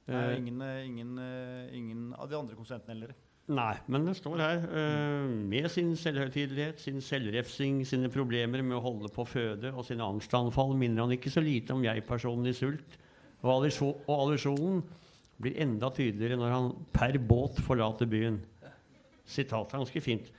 [0.07, 3.15] Nei, Eh, ingen, eh, ingen, eh, ingen av de andre konsulentene heller.
[3.53, 8.85] Nei, men det står her Uh, med sin selvhøytidelighet, sin selvrefsing, sine problemer med å
[8.85, 12.97] holde på føde og sine angstanfall minner han ikke så lite om jeg-personen i sult.
[13.45, 13.69] Og
[14.09, 14.81] allusjonen
[15.43, 18.41] blir enda tydeligere når han per båt forlater byen.
[19.29, 20.31] Sitat ganske fint.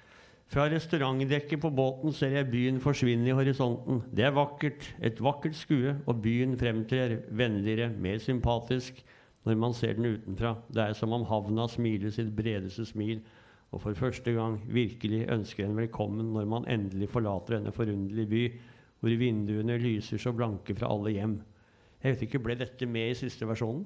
[0.50, 4.02] Fra restaurantdekket på båten ser jeg byen forsvinne i horisonten.
[4.14, 9.02] Det er vakkert, et vakkert skue, og byen fremtrer vennligere, mer sympatisk
[9.46, 10.56] når man ser den utenfra.
[10.74, 13.22] Det er som om havna smiler sitt bredeste smil,
[13.74, 18.44] og for første gang virkelig ønsker en velkommen når man endelig forlater denne forunderlige by,
[19.00, 21.36] hvor vinduene lyser så blanke fra alle hjem.
[22.02, 23.86] Jeg vet ikke, Ble dette med i siste versjonen?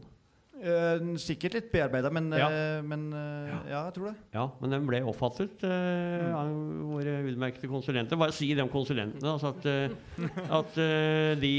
[0.59, 2.49] Eh, sikkert litt bearbeida, men, Ja.
[2.51, 4.15] uh, men uh, ja, jeg tror det.
[4.33, 6.33] Ja, men den ble oppfattet mm.
[6.35, 6.51] av
[6.89, 8.19] våre utmerkede konsulenter.
[8.19, 9.31] Bare si det om konsulentene.
[9.31, 9.69] Altså at,
[10.59, 10.79] at
[11.39, 11.53] de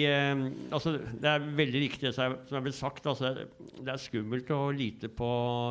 [0.70, 3.08] altså Det er veldig riktig som er, blitt sagt.
[3.08, 3.48] Altså det,
[3.88, 5.30] er, skummelt å lite på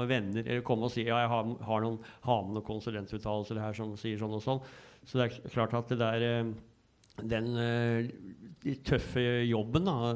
[0.09, 3.77] venner eller komme og si ja, jeg har, har noen, har med noen konsulentuttalelser her
[3.77, 4.63] som sier sånn og sånn.
[5.05, 6.49] Så det er klart at det der
[7.29, 7.49] den
[8.87, 10.13] tøffe jobben, da,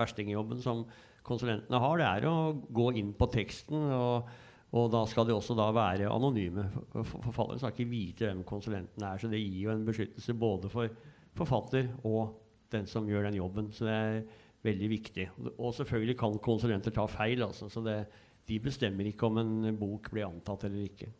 [0.00, 0.84] verstingjobben som
[1.26, 2.36] konsulentene har, det er å
[2.72, 3.90] gå inn på teksten.
[3.92, 4.30] og
[4.70, 6.62] og da skal de også være anonyme.
[6.92, 9.18] For- for- Forfatteren skal ikke vite hvem konsulenten er.
[9.18, 10.88] Så det gir jo en beskyttelse både for
[11.34, 12.36] forfatter og
[12.70, 13.72] den som gjør den jobben.
[13.72, 14.22] Så det er
[14.62, 15.28] veldig viktig.
[15.58, 17.42] Og selvfølgelig kan konsulenter ta feil.
[17.42, 18.06] Altså, så det,
[18.46, 21.10] de bestemmer ikke om en bok blir antatt eller ikke.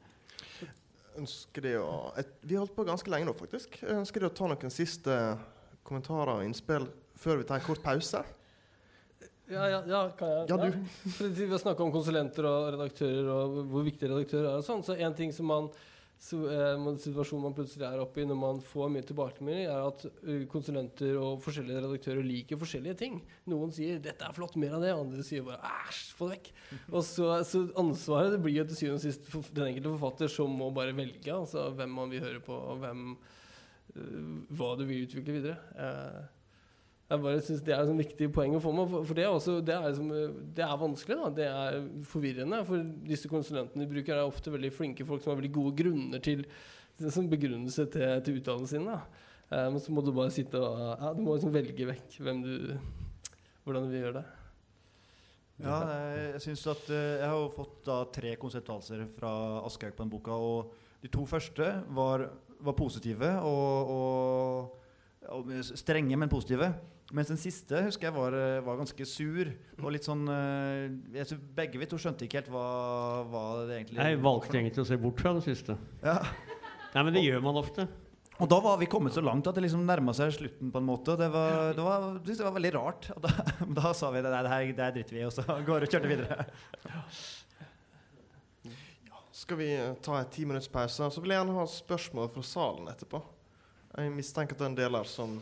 [1.19, 3.81] Ønsker de å et, Vi har holdt på ganske lenge nå, faktisk.
[3.83, 5.17] Ønsker de å ta noen siste
[5.83, 6.87] kommentarer og innspill
[7.19, 8.23] før vi tar en kort pause?
[9.51, 10.49] Ja, ja, ja, kan jeg?
[10.51, 11.15] Ja, du.
[11.17, 14.59] For Vi har snakka om konsulenter og redaktører og hvor viktig redaktører er.
[14.61, 15.71] og sånn, så en ting som man
[16.21, 20.03] så, eh, situasjonen man plutselig er oppe i når man får mye tilbakemelding, er at
[20.05, 23.15] eh, konsulenter og forskjellige redaktører liker forskjellige ting.
[23.49, 26.51] Noen sier 'dette er flott, mer av det', andre sier bare 'æsj, få det vekk'.
[26.97, 30.29] Og så, så ansvaret det blir jo til syvende og sist for den enkelte forfatter
[30.29, 33.17] som må bare velge altså hvem man vil høre på, og hvem,
[33.97, 34.21] eh,
[34.53, 35.57] hva du vil utvikle videre.
[35.73, 36.21] Eh,
[37.11, 38.93] jeg bare synes Det er et viktig poeng å få med.
[39.09, 41.17] For det er, også, det er, liksom, eh, det er vanskelig.
[41.19, 42.61] da, Det er forvirrende.
[42.69, 46.23] For disse konsulentene de bruker, er ofte veldig flinke folk som har veldig gode grunner
[46.23, 46.47] til
[47.01, 48.87] som begrunnelse til, til utdannelsen sin.
[48.87, 49.01] da.
[49.51, 52.45] Eh, men så må du bare sitte og ja, Du må liksom velge vekk hvem
[52.45, 52.53] du,
[53.65, 54.27] hvordan du vil gjøre det.
[55.61, 59.33] Ja, jeg, jeg synes at eh, jeg har fått da tre konseptvalser fra
[59.67, 60.37] Aschehoug på den boka.
[60.39, 62.29] Og de to første var,
[62.61, 66.71] var positive og, og strenge, men positive.
[67.11, 69.49] Mens den siste husker jeg var, eh, var ganske sur.
[69.81, 70.85] Og litt sånn eh,
[71.17, 72.67] jeg synes Begge vi to skjønte ikke helt hva,
[73.31, 75.77] hva det egentlig Jeg valgte egentlig å se bort fra den siste.
[76.05, 76.21] Ja.
[76.95, 77.89] Nei, men det gjør man ofte.
[78.41, 80.71] Og da var vi kommet så langt at det liksom nærma seg slutten.
[80.73, 83.11] på en måte Det var, det var, jeg synes det var veldig rart.
[83.17, 83.35] Og da,
[83.83, 85.85] da sa vi det, nei, det her det her driter vi i, og så går
[85.85, 86.49] vi og kjørte videre.
[89.41, 91.11] Skal vi eh, ta en ti minutts pause?
[91.11, 93.21] Så vil jeg gjerne ha spørsmål fra salen etterpå.
[93.99, 95.41] Jeg mistenker at det er en del her som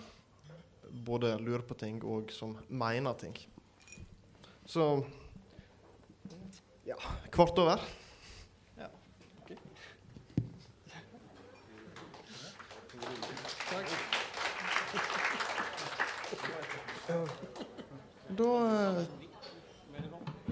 [0.91, 3.36] både lurer på ting og som mener ting.
[4.68, 4.91] Så
[6.84, 6.97] ja,
[7.32, 7.80] kvart over.
[18.39, 18.99] Da eh,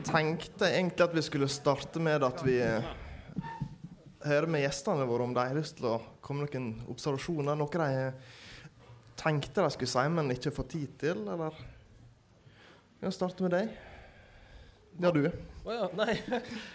[0.07, 2.89] tenkte jeg egentlig at vi skulle starte med at vi eh,
[4.26, 7.59] hører med gjestene våre om de har lyst til å komme med noen observasjoner.
[7.59, 7.91] Noe de
[9.19, 11.57] tenkte de skulle si, men ikke får tid til, eller
[12.97, 13.73] Vi kan starte med deg.
[15.01, 15.27] Ja, du.
[15.67, 16.12] Å ja, nei.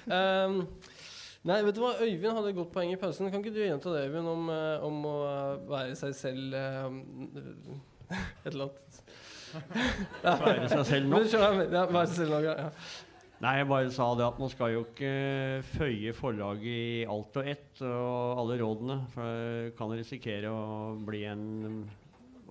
[0.05, 0.59] um,
[1.49, 3.31] nei, vet du hva, Øyvind hadde et godt poeng i pausen.
[3.33, 6.99] Kan ikke du gjenta det, Øyvind, om, eh, om å eh, være seg selv eh,
[8.45, 8.99] Et eller annet.
[10.23, 11.25] Være seg selv nok.
[11.27, 12.69] ja, være seg selv nok, ja.
[13.41, 15.13] Nei, jeg bare sa det at man skal jo ikke
[15.73, 18.97] føye forlaget i alt og ett og alle rådene.
[19.15, 20.65] For det kan risikere å
[21.07, 21.47] bli en,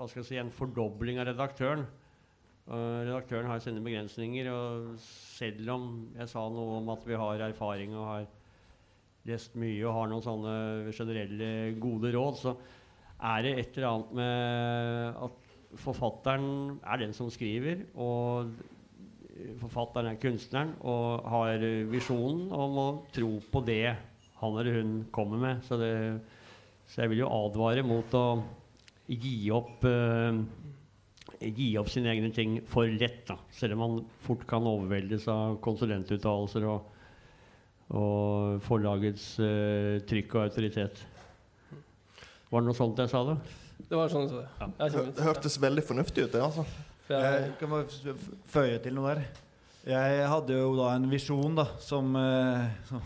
[0.01, 1.85] hva skal jeg si, en fordobling av redaktøren.
[2.71, 5.87] Uh, redaktøren har sine begrensninger, og selv om
[6.17, 8.29] jeg sa noe om at vi har erfaring og har
[9.29, 10.55] lest mye og har noen sånne
[10.97, 11.51] generelle
[11.83, 12.55] gode råd, så
[13.31, 15.49] er det et eller annet med at
[15.81, 18.55] forfatteren er den som skriver, og
[19.61, 21.61] forfatteren er kunstneren og har
[21.93, 23.85] visjonen om å tro på det
[24.41, 25.61] han eller hun kommer med.
[25.69, 25.93] Så, det,
[26.89, 28.25] så jeg vil jo advare mot å
[29.11, 30.41] gi opp uh,
[31.41, 33.37] Gi opp sine egne ting for lett, da.
[33.57, 36.91] selv om man fort kan overveldes av konsulentuttalelser og,
[37.97, 41.01] og forlagets uh, trykk og autoritet.
[42.51, 43.39] Var det noe sånt jeg sa, da?
[43.89, 44.49] Det var sånn så det.
[44.61, 44.89] Ja.
[44.91, 46.43] Det hørtes veldig fornuftig ut, det.
[46.45, 46.67] altså.
[47.11, 48.17] Jeg- kan bare
[48.53, 49.25] føye til noe der.
[49.89, 53.01] Jeg hadde jo da en visjon da, som, eh, som,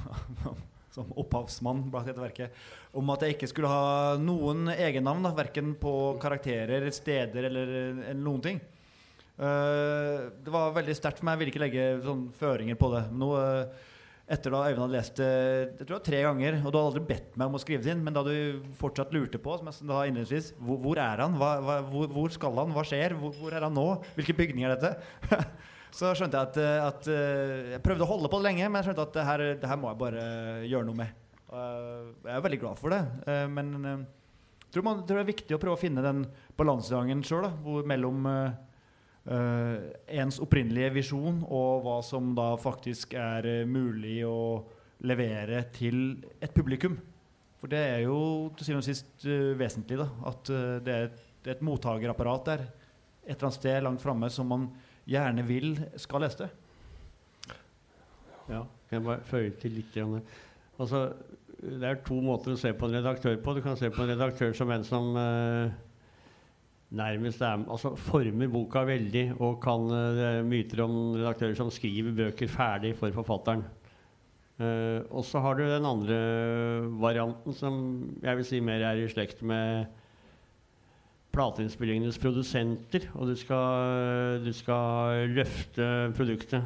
[0.94, 2.60] som opphavsmann bak dette verket,
[2.94, 8.22] om at jeg ikke skulle ha noen egennavn, da, verken på karakterer, steder eller, eller
[8.22, 8.62] noen ting.
[9.34, 11.34] Uh, det var veldig sterkt for meg.
[11.34, 13.02] Jeg ville ikke legge sånn føringer på det.
[13.18, 13.90] Nå, uh,
[14.30, 17.34] etter da Øyvind hadde lest det tror det tre ganger, og du hadde aldri bedt
[17.36, 19.98] meg om å skrive det inn, men da du fortsatt lurte på, som jeg sa
[20.06, 21.36] innledningsvis, hvor, hvor er han?
[21.40, 22.72] Hva, hva, hvor, hvor skal han?
[22.72, 23.18] Hva skjer?
[23.20, 23.88] Hvor, hvor er han nå?
[24.16, 25.42] Hvilke bygninger er dette?
[25.94, 28.80] Så skjønte jeg at, eh, at eh, Jeg prøvde å holde på det lenge, men
[28.80, 30.26] jeg skjønte at det her, det her må jeg bare
[30.66, 31.22] gjøre noe med.
[31.54, 34.04] Og Jeg er veldig glad for det, eh, men eh,
[34.64, 36.24] jeg tror, man, tror det er viktig å prøve å finne den
[36.58, 37.46] balansegangen sjøl,
[37.86, 38.56] mellom eh,
[39.30, 39.84] eh,
[40.18, 44.64] ens opprinnelige visjon og hva som da faktisk er eh, mulig å
[45.06, 46.96] levere til et publikum.
[47.60, 51.06] For det er jo til syvende og sist uh, vesentlig da, at eh, det, er
[51.08, 51.22] et,
[51.54, 52.64] et mottakerapparat der
[53.24, 54.66] et eller annet sted langt framme som man
[55.08, 56.50] gjerne vil skal lese det.
[58.48, 59.94] Ja, kan jeg bare føye til litt?
[59.94, 60.20] grann?
[60.80, 61.06] Altså,
[61.64, 63.54] det er to måter å se på en redaktør på.
[63.56, 65.72] Du kan se på en redaktør som en som eh,
[66.94, 72.16] nærmest er, altså former boka veldig, og kan eh, er myter om redaktører som skriver
[72.16, 73.64] bøker ferdig for forfatteren.
[74.60, 76.18] Eh, og så har du den andre
[77.00, 77.78] varianten, som
[78.22, 79.88] jeg vil si mer er i slekt med
[81.34, 86.64] plateinnspillingenes produsenter, og du skal, du skal løfte produktet.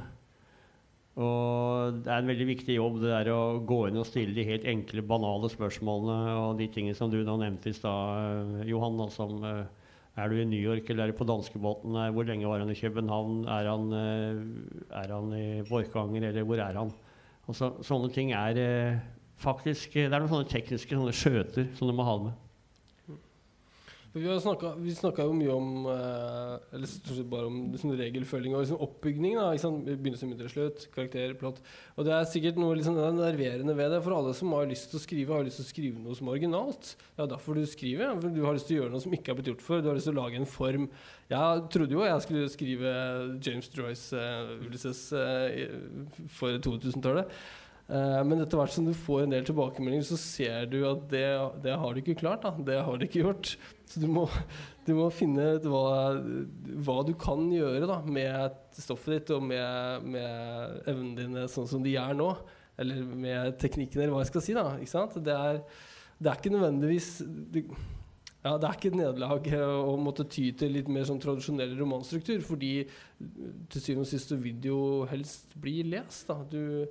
[1.19, 4.47] Og det er en veldig viktig jobb det der å gå inn og stille de
[4.47, 9.43] helt enkle, banale spørsmålene og de tingene som du da nevnte i stad, Johan, som
[9.43, 9.64] eh,
[10.19, 11.97] Er du i New York eller er du på danskebåten?
[11.99, 13.41] Eh, Hvor lenge var han i København?
[13.51, 16.95] Er han, eh, er han i Borkanger, eller hvor er han?
[17.51, 19.01] Så, sånne ting er
[19.41, 22.48] faktisk Det er noen sånne tekniske sånne skjøter som du må ha med.
[24.13, 29.37] For Vi snakka jo mye om eh, Eller bare om liksom, regelfølging og liksom oppbygning.
[29.37, 29.73] da, ikke?
[29.91, 31.61] Begynnelse, midtre, slutt, karakter, plott.
[31.97, 34.01] Og det er sikkert noe liksom nerverende ved det.
[34.07, 36.31] For alle som har lyst til å skrive, har lyst til å skrive noe som
[36.31, 36.95] er originalt.
[37.13, 38.17] Det er derfor du skriver.
[38.17, 39.85] For du har lyst til å gjøre noe som ikke har blitt gjort før.
[39.85, 40.91] Du har lyst til å lage en form.
[41.29, 42.99] Jeg trodde jo jeg skulle skrive
[43.45, 47.41] James Joyce, uh, Ulysses, uh, for 2000-tallet.
[47.89, 51.24] Eh, men etter hvert som du får en del tilbakemeldinger, så ser du at det,
[51.64, 52.45] det har du ikke klart.
[52.45, 53.55] da, Det har du ikke gjort.
[53.89, 54.26] Så du må,
[54.84, 56.20] du må finne ut hva,
[56.84, 61.84] hva du kan gjøre da, med stoffet ditt og med, med evnene dine sånn som
[61.84, 62.32] de er nå.
[62.78, 64.59] Eller med teknikken, eller hva jeg skal si.
[64.59, 64.68] da?
[65.16, 65.62] Det er,
[66.18, 67.14] det er ikke nødvendigvis
[68.45, 72.39] ja, det er ikke et nederlag å måtte ty til litt mer sånn tradisjonell romanstruktur,
[72.47, 72.72] fordi
[73.18, 74.80] til syvende og sist så vil jo
[75.11, 76.30] helst bli lest.
[76.30, 76.86] da, du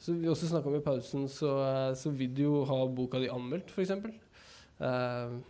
[0.00, 3.20] så vi også snakka om i pausen, så, eh, så vil du jo ha boka
[3.20, 3.92] di anmeldt, f.eks.
[4.80, 5.40] Uh,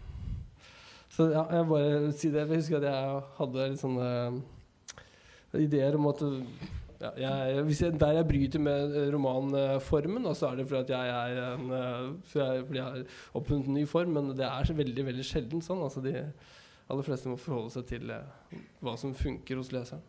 [1.10, 2.44] så ja, jeg bare si det.
[2.44, 4.10] Jeg husker at jeg hadde litt sånne
[5.54, 6.22] eh, ideer om at
[7.00, 11.40] ja, jeg, jeg, Der jeg bryter med eh, romanformen, så er det fordi jeg er
[11.54, 13.02] en, eh, jeg, fordi jeg har
[13.34, 15.82] oppfunnet en ny form, men det er veldig veldig sjelden sånn.
[15.82, 16.14] altså De
[16.90, 20.04] aller fleste må forholde seg til eh, hva som funker hos leseren.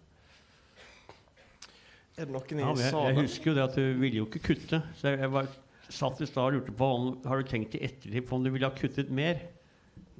[2.22, 4.43] Er det noen i Ja, jeg, jeg husker jo det at du ville jo ikke
[4.51, 4.82] kutte.
[4.99, 5.47] Så jeg, jeg var,
[5.91, 8.51] satt i stad og lurte på om Har du tenkt i ettertid på om du
[8.53, 9.41] ville ha kuttet mer?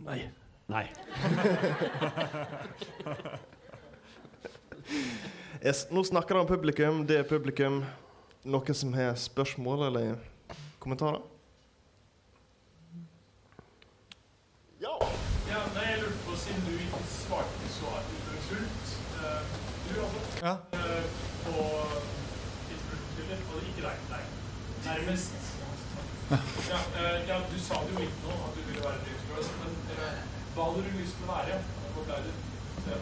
[0.08, 0.24] Nei.
[0.72, 0.86] Nei.
[5.62, 7.04] Yes, nå snakker han om publikum.
[7.06, 7.84] Det er publikum.
[8.50, 10.16] Noen som har spørsmål eller
[10.82, 11.22] kommentarer?
[14.82, 14.96] Ja.
[15.46, 19.54] Ja, nei, jeg lurte på, siden du ikke svarte så uttrykksfullt uh,
[19.86, 20.56] Du altså Ja.
[20.74, 21.04] eh,
[21.46, 21.66] på
[22.70, 24.24] tidspunktet, og ikke deg, nei.
[24.92, 25.32] Nærmest.
[26.32, 29.76] Ja, eh, ja, du sa det jo litt nå, at du ville være James men
[29.96, 30.22] eh,
[30.56, 31.60] hva hadde du lyst til å være?
[31.96, 32.32] Ble du?
[32.88, 32.98] Ja.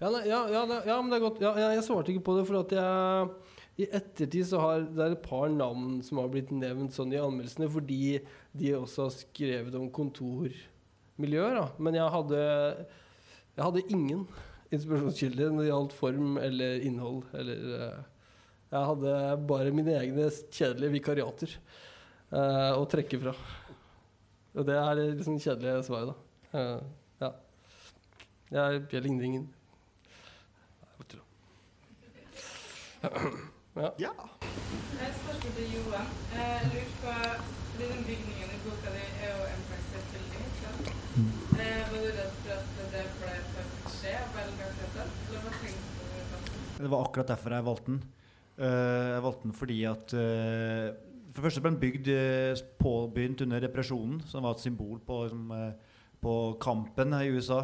[0.00, 1.40] Ja, nei, ja, ja, ja, men det er godt.
[1.44, 3.28] Jeg svarte ikke på det, for at jeg
[3.76, 7.20] i ettertid så har det er et par navn som har blitt nevnt sånn i
[7.20, 8.18] anmeldelsene, fordi
[8.56, 11.56] de også har skrevet om kontormiljøer.
[11.60, 11.66] Da.
[11.80, 12.42] Men jeg hadde,
[13.56, 14.26] jeg hadde ingen
[14.74, 17.24] inspirasjonskilder når det gjaldt form eller innhold.
[17.36, 18.15] Eller, eh,
[18.72, 19.10] jeg hadde
[19.48, 23.34] bare mine egne kjedelige vikariater eh, å trekke fra.
[24.56, 26.14] Og det er det liksom kjedelige svaret, da.
[26.58, 26.80] Eh,
[27.22, 27.30] ja.
[28.50, 28.72] Jeg er.
[28.72, 29.46] Jeg vet ikke.
[33.76, 33.90] Ja.
[34.00, 34.08] Ja.
[34.16, 36.06] Et spørsmål til Johan.
[36.32, 37.12] Jeg lurer på
[37.78, 39.40] den bygningen i boka di er jo
[40.00, 40.42] tilbygning.
[40.48, 40.86] ikke sant?
[41.60, 43.28] Eh, Var du redd for at det ble for å
[44.36, 45.08] velge akkurat den?
[45.28, 45.92] Eller hva tenkte du?
[46.82, 48.00] Det var akkurat derfor jeg valgte den.
[48.56, 50.86] Eh, jeg valgte den fordi at eh,
[51.34, 55.18] For det første ble den bygd eh, påbegynt under depresjonen, som var et symbol på,
[55.26, 55.50] liksom,
[56.24, 57.58] på kampen i USA.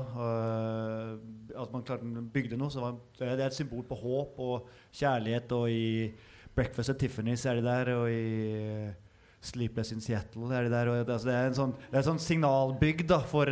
[1.56, 2.68] At man klarte bygde noe.
[2.68, 5.54] Var, det er et symbol på håp og kjærlighet.
[5.56, 6.12] Og i
[6.52, 8.92] 'Breakfast at Tiffany's' er de der, og i
[9.40, 10.84] 'Sleepless in Seattle' er de der.
[10.84, 11.74] Det- altså, det er en sånn,
[12.04, 13.46] sånn signalbygd da, for,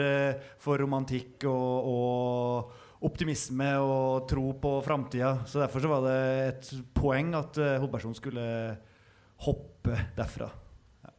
[0.58, 2.72] for romantikk og, og
[3.06, 5.34] optimisme og tro på framtida.
[5.48, 6.16] Så derfor så var det
[6.50, 8.44] et poeng at uh, hovedpersonen skulle
[9.46, 10.50] hoppe derfra.
[11.06, 11.12] Ja.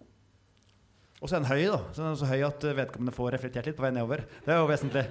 [1.22, 1.80] Og så er den høy, da.
[1.90, 4.22] Så den er så høy at eh, vedkommende får reflektert litt på vei nedover.
[4.46, 5.06] Det er jo vesentlig.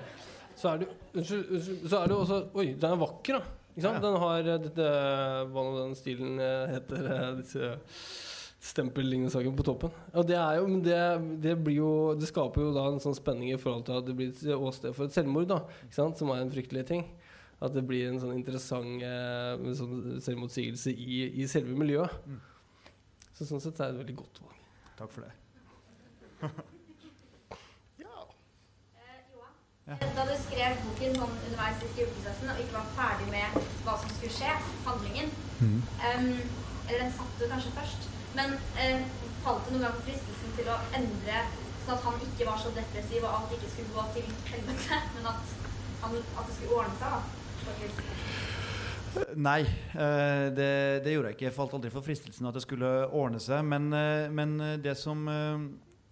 [0.60, 1.44] Så er det Unnskyld.
[1.56, 3.56] unnskyld så er det også Oi, den er vakker, da.
[3.70, 3.98] Ikke sant?
[3.98, 4.02] Ja.
[4.06, 4.88] Den har det, det,
[5.50, 7.06] Hva nå den stilen eh, heter.
[7.14, 7.70] eh, Disse
[8.60, 9.92] stempellignende saken på toppen.
[10.12, 10.98] Og det er jo men det,
[11.40, 14.16] det blir jo Det skaper jo da en sånn spenning i forhold til at det
[14.18, 15.62] blir et åsted for et selvmord, da.
[15.86, 16.20] Ikke sant?
[16.20, 17.06] Som er en fryktelig ting.
[17.60, 22.12] At det blir en sånn interessant eh, sånn selvmotsigelse i, i selve miljøet.
[22.28, 22.40] Mm.
[23.36, 24.60] Så sånn sett er det et veldig godt valg.
[25.00, 25.32] Takk for det.
[29.90, 29.96] Ja.
[30.14, 34.12] Da du skrev boken sånn underveis i skriveprosessen og ikke var ferdig med hva som
[34.12, 34.52] skulle skje,
[34.86, 35.32] handlingen
[35.66, 36.28] em,
[36.86, 38.09] Eller den satte du kanskje først.
[38.36, 39.02] Men eh,
[39.44, 41.42] falt det noen gang fristelsen til å endre
[41.84, 45.30] sånn at han ikke var så depressiv og alt ikke skulle gå til helvete, men
[45.32, 45.54] at,
[46.04, 47.40] han, at det skulle ordne seg, da?
[47.60, 49.30] på?
[49.40, 50.72] Nei, eh, det,
[51.04, 51.46] det gjorde jeg ikke.
[51.48, 53.64] Jeg falt aldri for fristelsen at det skulle ordne seg.
[53.66, 55.26] Men, eh, men eh, det som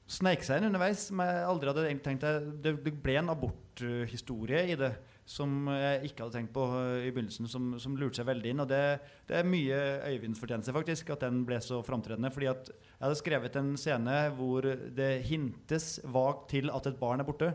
[0.08, 4.78] sneik seg inn underveis, som jeg aldri hadde tenkt det, det ble en aborthistorie i
[4.80, 4.92] det.
[5.28, 8.62] Som jeg ikke hadde tenkt på eh, i begynnelsen, som, som lurte seg veldig inn.
[8.64, 8.82] Og det,
[9.28, 12.30] det er mye Øyvinds fortjeneste, faktisk, at den ble så framtredende.
[12.32, 14.64] fordi jeg hadde skrevet en scene hvor
[14.96, 17.50] det hintes vagt til at et barn er borte.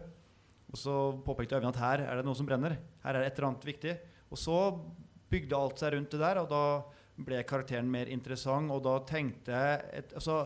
[0.70, 2.78] Og så påpekte Øyvind at her er det noe som brenner.
[3.02, 3.96] Her er det et eller annet viktig.
[4.30, 4.60] Og så
[5.34, 6.64] bygde alt seg rundt det der, og da
[7.26, 8.70] ble karakteren mer interessant.
[8.74, 10.44] Og da tenkte jeg et, altså,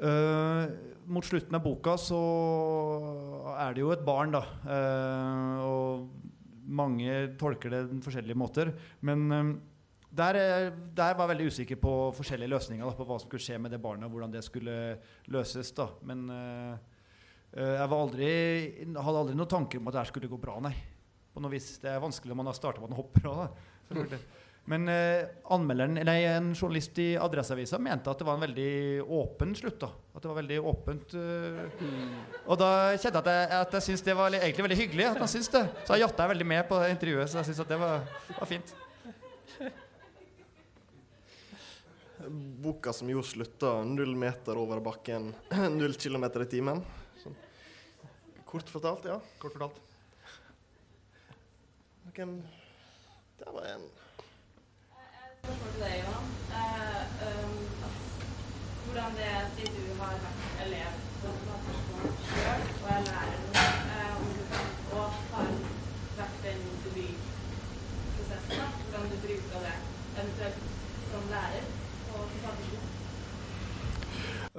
[0.00, 0.64] øh,
[1.08, 2.24] Mot slutten av boka så
[3.52, 4.42] er det jo et barn, da.
[4.64, 6.28] øh, og
[6.68, 8.70] mange tolker det på forskjellige måter.
[9.00, 9.54] Men øh,
[10.10, 12.84] der, er- der var jeg veldig usikker på forskjellige løsninger.
[12.86, 14.98] Da, på hva som skulle skje med det barnet, og hvordan det skulle
[15.32, 15.72] løses.
[15.76, 15.88] Da.
[16.02, 16.72] Men øh,
[17.56, 18.30] øh, jeg aldri,
[18.96, 20.74] hadde aldri noen tanker om at det skulle gå bra, nei.
[21.34, 21.76] På noe vis.
[21.82, 23.58] Det er vanskelig når man har starta med en hopper òg,
[23.88, 24.20] selvfølgelig.
[24.68, 25.22] Men eh,
[25.54, 28.72] anmelderen, nei, en journalist i Adresseavisa mente at det var en veldig
[29.16, 29.78] åpen slutt.
[29.80, 29.88] da.
[30.12, 31.14] At det var veldig åpent.
[31.16, 31.86] eh,
[32.44, 32.68] Og da
[33.00, 35.06] kjente jeg at jeg, at jeg syntes det var egentlig veldig hyggelig.
[35.08, 35.62] at han syntes det.
[35.88, 37.30] Så jeg jatta veldig med på intervjuet.
[37.32, 38.04] Så jeg syntes at det var,
[38.36, 38.74] var fint.
[42.60, 45.30] Boka som jo slutta null meter over bakken,
[45.78, 46.82] null kilometer i timen.
[47.22, 47.36] Sånn.
[48.48, 49.16] Kort fortalt, ja.
[49.40, 49.78] Kort fortalt.
[52.08, 52.40] Noen
[53.38, 53.88] Der var en.
[55.42, 56.26] Spørsmål til deg, Johan.
[56.60, 57.54] Eh, um,
[58.84, 63.40] hvordan det er siden du har vært elev på førskolen sjøl og er lærer
[63.94, 64.16] eh,
[64.96, 65.48] og har
[66.18, 69.76] vært den debutprosessen, da, hvordan du bruker det
[70.18, 70.60] eventuelt
[71.12, 71.64] som lærer
[72.08, 72.94] på forfatterskolen?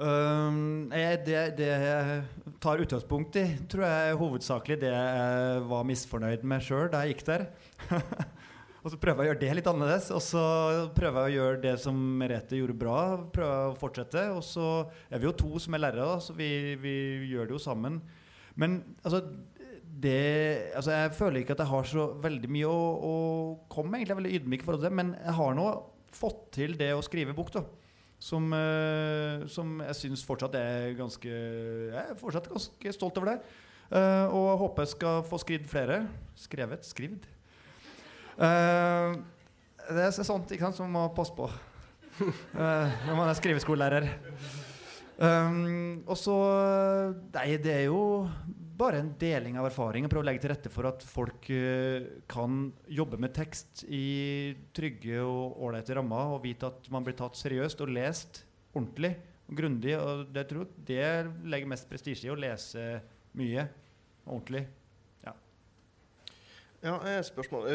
[0.00, 0.90] Um,
[1.26, 2.22] det, jeg
[2.62, 7.26] tar utgangspunkt i, tror jeg hovedsakelig det jeg var misfornøyd med sjøl da jeg gikk
[7.26, 7.42] der.
[8.80, 10.08] og så prøver jeg å gjøre det litt annerledes.
[10.16, 10.42] Og så
[10.96, 12.98] prøver jeg å gjøre det som Merete gjorde bra.
[13.34, 14.24] Prøver jeg å fortsette.
[14.32, 14.68] Og så
[15.10, 16.50] er vi jo to som er lærere, så vi,
[16.80, 16.94] vi
[17.32, 18.00] gjør det jo sammen.
[18.60, 19.20] Men altså
[20.00, 23.14] det, altså jeg føler ikke at jeg har så veldig mye å, å
[23.72, 24.06] komme med.
[24.06, 25.68] Jeg er veldig ydmyk til det, men jeg har nå
[26.16, 27.52] fått til det å skrive bok.
[27.58, 27.66] da
[28.20, 33.38] som, eh, som jeg syns fortsatt er ganske Jeg er fortsatt ganske stolt over det.
[33.90, 36.02] Eh, og håper jeg skal få skrevet flere.
[36.36, 36.84] Skrevet?
[36.84, 37.24] Skrivd?
[38.38, 39.18] Eh,
[39.90, 41.48] det er sånt ikke sant, som man må passe på
[42.20, 44.08] uh, når man er skriveskolelærer.
[45.20, 46.34] Um, og så
[47.34, 48.24] Nei, det er jo
[48.80, 50.06] bare en deling av erfaring.
[50.08, 55.20] Prøve å legge til rette for at folk uh, kan jobbe med tekst i trygge
[55.24, 59.14] og ålreite rammer og vite at man blir tatt seriøst og lest ordentlig
[59.50, 59.96] og grundig.
[59.98, 62.86] Og det tror jeg det legger mest prestisje i, å lese
[63.36, 63.66] mye
[64.24, 64.64] ordentlig.
[65.26, 65.34] Ja,
[66.86, 67.68] ja et spørsmål.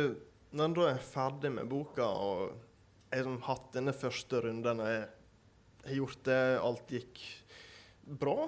[0.56, 2.43] Når en da er ferdig med boka og
[3.12, 5.08] jeg har liksom hatt denne første runden og jeg
[5.86, 7.24] har gjort det, alt gikk
[8.06, 8.47] bra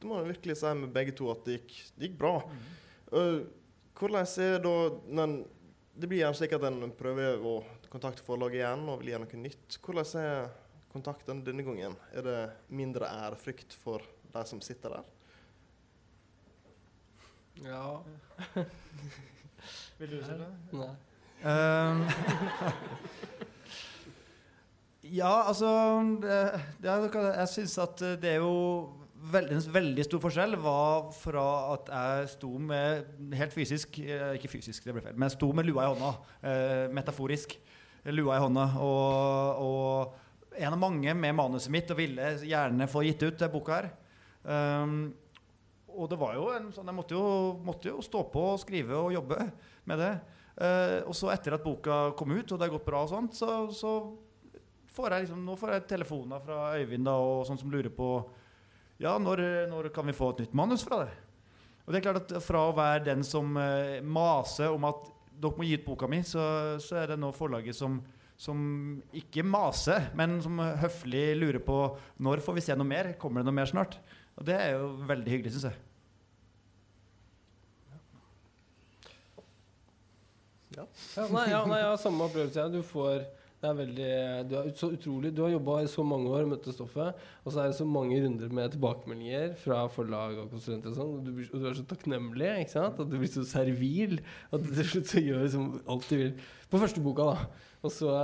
[0.00, 2.34] Det må jeg virkelig si med begge to at det gikk, det gikk bra.
[2.46, 3.50] Mm.
[3.98, 4.74] hvordan er da
[5.10, 5.36] når en,
[5.94, 7.54] Det blir gjerne slik at en prøver å
[7.90, 9.78] kontakte forlaget igjen og vil gjøre noe nytt.
[9.82, 10.50] Hvordan er
[10.94, 11.98] kontakten denne gangen?
[12.14, 12.38] Er det
[12.70, 15.10] mindre ærefrykt for de som sitter der?
[17.66, 17.84] Ja.
[19.98, 20.50] Vil du si det?
[20.72, 20.94] Nei.
[21.40, 22.02] Um,
[25.20, 25.70] ja, altså
[26.20, 26.40] det,
[26.82, 28.90] det Jeg syns at det er jo
[29.32, 34.50] veld, en veldig stor forskjell var fra at jeg sto med helt fysisk eh, Ikke
[34.52, 36.10] fysisk, det ble feil, men jeg sto med lua i hånda.
[36.40, 37.56] Eh, metaforisk.
[38.08, 38.66] Lua i hånda.
[38.80, 43.52] Og, og en av mange med manuset mitt og ville gjerne få gitt ut denne
[43.52, 43.90] boka her.
[44.40, 45.10] Um,
[45.90, 47.24] og det var jo en sånn Jeg måtte jo,
[47.60, 49.50] måtte jo stå på og skrive og jobbe
[49.90, 50.14] med det.
[50.56, 53.36] Eh, og så etter at boka kom ut, og det har gått bra, og sånt,
[53.38, 53.94] så, så
[54.94, 58.12] får jeg liksom, nå får jeg telefoner fra Øyvind da, og sånn som lurer på
[59.00, 61.14] Ja, når, når kan vi få et nytt manus fra deg?
[61.86, 65.08] Og det er klart at Fra å være den som uh, maser om at
[65.40, 66.42] dere må gi ut boka mi, så,
[66.84, 67.96] så er det nå forlaget som,
[68.36, 68.58] som
[69.16, 71.78] ikke maser, men som høflig lurer på
[72.20, 73.14] når får vi se noe mer.
[73.16, 73.96] Kommer det noe mer snart?
[74.36, 75.80] Og det er jo veldig hyggelig, syns jeg.
[81.16, 82.66] Ja, nei, ja, nei, jeg har samme opplevelse.
[82.72, 83.26] Du får
[83.60, 84.12] det er veldig,
[84.48, 87.52] du er så utrolig Du har jobba i så mange år med dette stoffet, og
[87.52, 91.42] så er det så mange runder med tilbakemeldinger fra forlag og konsulenter og sånn, og,
[91.50, 93.02] og du er så takknemlig, ikke sant?
[93.04, 94.16] At du blir så servil
[94.48, 96.32] at du til slutt gjør som alt du vil.
[96.72, 97.66] På første boka, da.
[97.84, 98.14] Og så,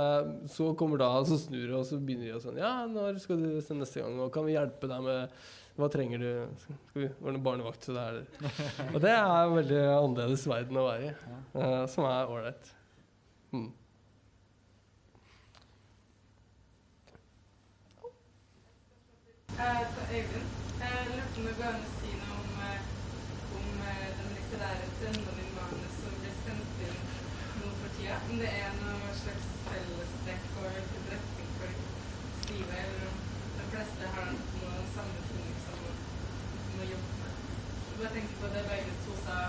[0.53, 3.41] så kommer da, så snur det, og så begynner de å sånn Ja, når skal
[3.41, 5.37] du se neste gang, og kan vi hjelpe deg med
[5.77, 6.29] hva trenger du?
[6.63, 7.81] Skal vi ordne barnevakt?
[7.85, 8.93] til deg, eller?
[8.95, 11.11] Og det er en veldig annerledes verden å være i,
[11.57, 12.71] uh, som er ålreit.
[13.53, 13.69] Mm.
[19.57, 20.49] Eh, til Øyvind.
[20.81, 22.81] Jeg lurte på om det går an å si noe om, eh,
[23.57, 26.99] om med de litterære trendene i manus som blir sendt inn
[27.61, 28.17] nå for tida.
[28.29, 31.79] Om det er noe slags fellestrekk og hvilken retning folk
[32.41, 33.17] skriver, eller om
[33.57, 37.41] de fleste har noen samme ting som de må jobbe med.
[37.87, 39.39] Jeg bare tenker på det begge to sa,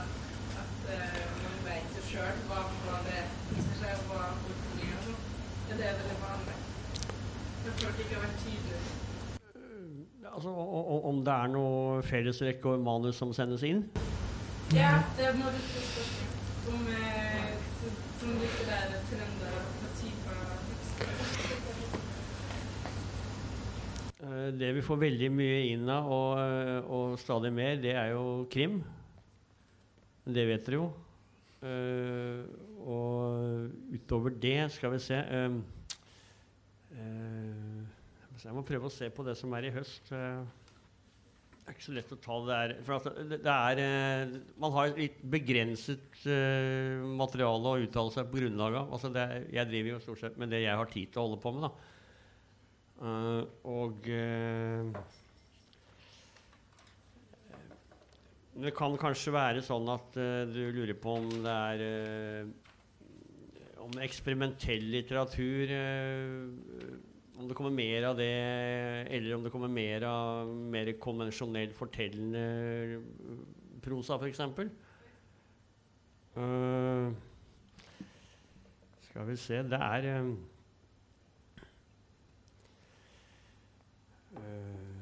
[0.63, 4.97] at eh, man vet jo sjøl hva, hva det viser seg, og hva folk blir
[4.97, 5.23] og sånn.
[5.69, 6.57] Er det veldig vanlig?
[6.57, 7.68] At folk ikke har vært tydelige?
[10.35, 13.85] Altså, o- o- om det er noe fellestrekk og manus som sendes inn?
[14.75, 20.39] Ja, det må du spørre om eh, som- som der trender og typer.
[24.23, 28.11] Eh, Det vi får veldig mye inn av, og, eh, og stadig mer, det er
[28.13, 28.83] jo krim.
[30.27, 30.93] Det vet dere jo.
[31.61, 32.45] Uh,
[32.87, 35.57] og utover det skal vi se uh,
[36.95, 37.68] eh,
[38.39, 40.13] så Jeg må prøve å se på det som er i høst.
[40.15, 40.41] Eh,
[41.59, 42.75] det er ikke så lett å ta det der.
[42.87, 48.81] For det, er, eh, man har litt begrenset eh, materiale å uttale seg på grunnlag
[48.83, 48.93] av.
[48.97, 51.43] Altså det jeg driver jo stort sett med det jeg har tid til å holde
[51.45, 51.69] på med.
[51.69, 51.73] da.
[53.71, 54.09] Og
[58.59, 62.49] Det kan kanskje være sånn at uh, du lurer på om det er uh,
[63.85, 66.89] Om eksperimentell litteratur eh,
[67.39, 68.27] Om det kommer mer av det,
[69.15, 73.39] eller om det kommer mer av mer konvensjonell fortellende eh,
[73.85, 74.43] prosa, f.eks.
[76.39, 77.15] Uh,
[79.09, 80.29] skal vi se Det er eh,
[84.39, 84.97] Eh,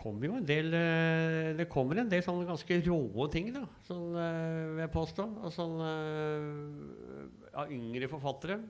[0.00, 4.14] kommer jo en del uh, Det kommer en del sånne ganske rå ting, da, sånn,
[4.16, 5.26] uh, vil jeg påstå.
[5.54, 8.60] Sånn, eh, av yngre forfattere.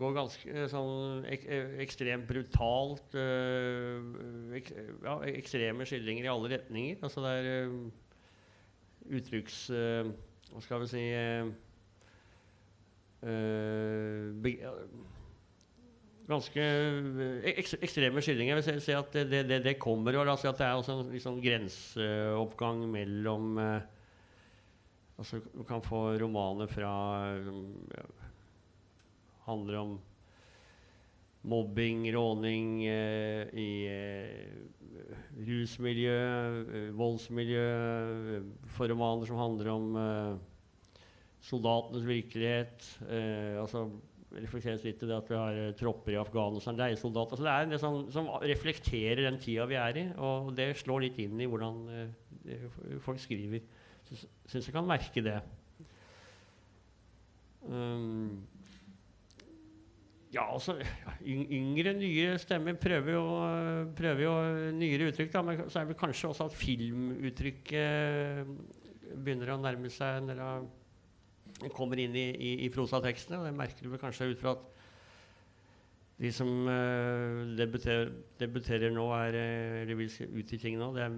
[0.00, 3.98] Går ganske eh, sånn ek, eh, ekstremt brutalt eh,
[4.56, 4.70] ek,
[5.04, 7.02] ja, Ekstreme skildringer i alle retninger.
[7.04, 7.74] Altså det er
[9.18, 9.58] uttrykks...
[10.50, 11.02] hva skal vi si
[14.40, 14.52] be,
[16.30, 16.64] ganske
[17.52, 18.62] ek ekstreme skildringer.
[18.62, 20.16] Jeg vil se at det, det, det, kommer.
[20.16, 26.70] Og altså at det er også en liksom, grenseoppgang mellom altså, Du kan få romaner
[26.72, 26.94] fra
[27.36, 28.08] ja,
[29.46, 29.98] Handler om
[31.48, 35.06] mobbing, råning eh, i eh,
[35.46, 36.18] rusmiljø,
[36.60, 37.64] eh, voldsmiljø.
[38.36, 40.34] eh, For romaner som handler om eh,
[41.40, 42.84] soldatenes virkelighet.
[43.08, 43.86] Eh, altså
[44.30, 47.40] reflekteres litt til det at vi har tropper i Afghanistan, leiesoldater.
[47.40, 50.68] Så det er en del som, som reflekterer den tida vi er i, og det
[50.78, 51.80] slår litt inn i hvordan
[53.02, 53.64] folk skriver.
[54.06, 55.40] Syns jeg kan merke det.
[57.66, 58.38] Um,
[60.30, 60.76] ja, altså
[61.26, 64.34] Yngre, nye stemmer prøver jo, eh, prøver jo
[64.76, 67.80] nyere uttrykk, da, men så er det kanskje også at filmuttrykket
[69.10, 70.36] begynner å nærme seg når
[71.60, 73.40] det kommer inn i, i, i prosatekstene.
[73.40, 74.62] og Det merker du vel kanskje ut fra at
[76.20, 78.10] de som uh, debuterer,
[78.40, 81.14] debuterer nå, er, eh, eller vil se ut i ting nå, det er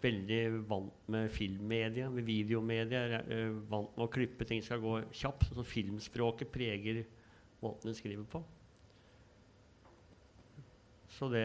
[0.00, 0.38] veldig
[0.70, 3.02] vant med filmmedia, med videomedia.
[3.04, 5.50] Er, eh, vant med å klippe ting skal gå kjapt.
[5.52, 7.02] Så filmspråket preger
[7.62, 8.42] måten de skriver på.
[11.16, 11.44] Så det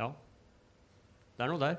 [0.00, 0.10] Ja.
[1.36, 1.76] Det er noe der.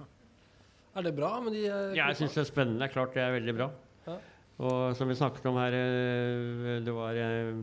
[0.96, 2.80] Er det bra med de eh, Jeg syns det er spennende.
[2.82, 3.68] Det er klart det er veldig bra.
[4.08, 4.16] Ja.
[4.60, 7.54] Og som vi snakket om her, eh, det var eh,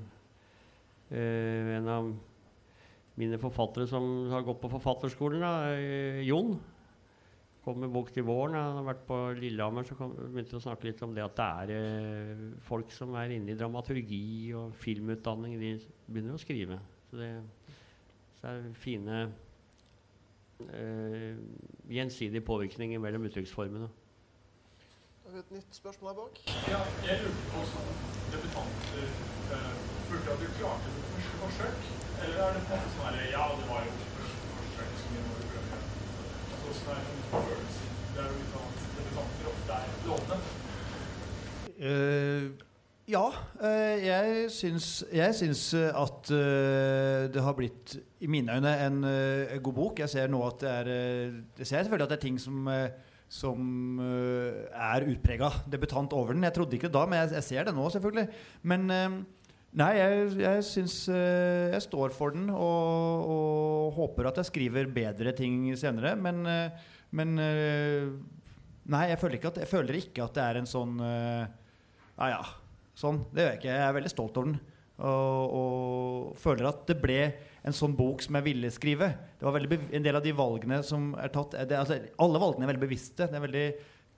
[1.12, 2.14] en av
[3.18, 5.74] mine forfattere som har gått på forfatterskolen, da,
[6.28, 6.56] Jon.
[7.68, 8.56] Kom med bok til våren.
[8.56, 11.36] Jeg har vært på Lillehammer, så kom, begynte jeg å snakke litt om det at
[11.36, 15.74] det er eh, folk som er inne i dramaturgi og filmutdanning, de
[16.08, 16.80] begynner å skrive.
[17.10, 17.28] Så det,
[18.40, 19.20] så er fine
[20.72, 21.36] eh,
[21.92, 23.92] gjensidige påvirkninger mellom uttrykksformene.
[25.28, 26.40] Har vi et nytt spørsmål her bak?
[26.72, 27.88] Ja, jeg lurte på som
[28.32, 29.74] debutanter eh,
[30.08, 31.90] Følte du at du klarte det på første forsøk?
[32.24, 35.18] Eller er det på en måte sånn her Ja, det var jo første forsøk som
[35.18, 35.82] vi må prøve.
[36.48, 37.92] Altså, Hvordan er den følelsen?
[38.14, 40.40] Det er jo litt sånn at debutanter ofte er lovende.
[41.78, 42.48] Eh,
[43.08, 48.74] ja, Uh, jeg syns, jeg syns eh, at uh, det har blitt, i mine øyne,
[48.86, 49.00] en
[49.64, 50.02] god bok.
[50.04, 50.90] Jeg ser nå at det er
[51.58, 52.70] Jeg ser selvfølgelig at det er ting som,
[53.30, 56.44] som er utprega debutant over den.
[56.44, 58.28] Jeg trodde ikke det da, men jeg, jeg ser det nå, selvfølgelig.
[58.62, 59.26] Men
[59.78, 65.34] Nei, jeg, jeg syns Jeg står for den og, og håper at jeg skriver bedre
[65.38, 66.46] ting senere, men,
[67.12, 67.40] men
[68.88, 71.48] Nei, jeg føler, at, jeg føler ikke at det er en sånn eh,
[72.18, 72.42] Ja, ja.
[72.98, 73.22] Sånn.
[73.30, 73.74] Det gjør jeg ikke.
[73.76, 74.60] Jeg er veldig stolt over den.
[74.98, 77.20] Og, og føler at det ble
[77.68, 79.12] en sånn bok som jeg ville skrive.
[79.38, 82.66] Det var En del av de valgene som er tatt er det, altså, Alle valgene
[82.66, 83.28] er veldig bevisste.
[83.28, 83.68] Det er en veldig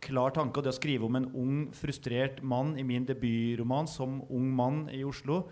[0.05, 0.59] klar tanke.
[0.59, 4.85] Og det å skrive om en ung, frustrert mann i min debutroman som ung mann
[4.95, 5.43] i Oslo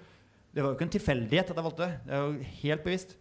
[0.53, 1.99] Det var jo ikke en tilfeldighet at jeg valgte det.
[2.07, 3.17] Det er jo helt bevisst.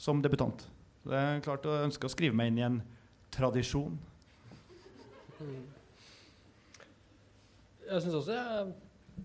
[0.00, 0.66] Som debutant.
[1.04, 2.80] Så det er klart å ønske å skrive meg inn i en
[3.32, 3.94] tradisjon.
[7.90, 8.66] Jeg syns også jeg,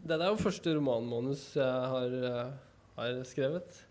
[0.05, 2.55] Det er jo første romanmanus jeg har, eh,
[2.97, 3.81] har skrevet.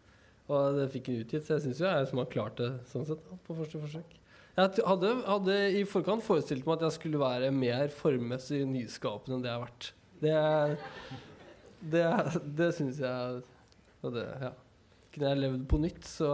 [0.50, 3.22] Og det fikk en utgitt, så jeg syns jeg som har klart det sånn sett,
[3.46, 4.18] på første forsøk.
[4.54, 9.46] Jeg hadde, hadde i forkant forestilt meg at jeg skulle være mer formmessig nyskapende enn
[9.46, 9.88] det jeg har vært.
[10.24, 10.36] Det,
[11.94, 12.04] det,
[12.60, 13.40] det syns jeg
[14.04, 14.52] og det, ja.
[15.14, 16.30] Kunne jeg levd på nytt, så,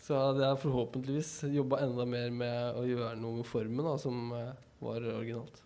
[0.00, 4.30] så hadde jeg forhåpentligvis jobba enda mer med å gjøre noe med formen da, som
[4.38, 5.60] eh, var originalt.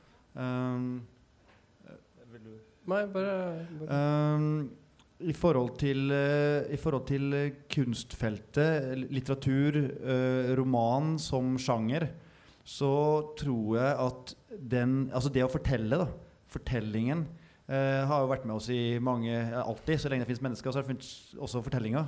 [0.35, 1.01] Um,
[2.91, 3.97] Nei, bare, bare.
[4.35, 4.69] um,
[5.21, 12.07] i, forhold til, uh, I forhold til eh, kunstfeltet, litteratur, uh, roman som sjanger,
[12.65, 12.93] så
[13.37, 14.33] tror jeg at
[14.71, 16.07] den Altså det å fortelle, da.
[16.51, 17.23] Fortellingen
[17.69, 20.01] uh, har jo vært med oss i mange Alltid.
[20.01, 22.05] Så lenge det fins mennesker, så har det funnet også fortellinga.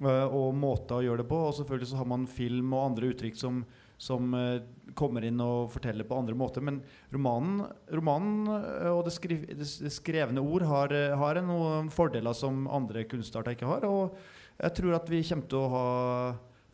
[0.00, 1.38] Og måter å gjøre det på.
[1.50, 3.62] Og selvfølgelig så har man film og andre uttrykk som,
[4.00, 4.62] som eh,
[4.96, 6.64] kommer inn og forteller på andre måter.
[6.64, 6.80] Men
[7.12, 12.64] romanen, romanen eh, og det, skriv, det skrevne ord har, eh, har noen fordeler som
[12.72, 13.84] andre kunstarter ikke har.
[13.88, 14.16] Og
[14.56, 15.88] jeg tror at vi kommer til å ha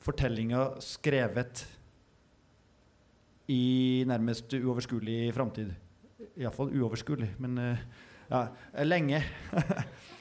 [0.07, 1.65] fortellinga skrevet
[3.51, 5.75] i nærmest uoverskuelig framtid.
[6.39, 7.59] Iallfall uoverskuelig, men
[8.31, 8.47] ja,
[8.87, 9.23] lenge.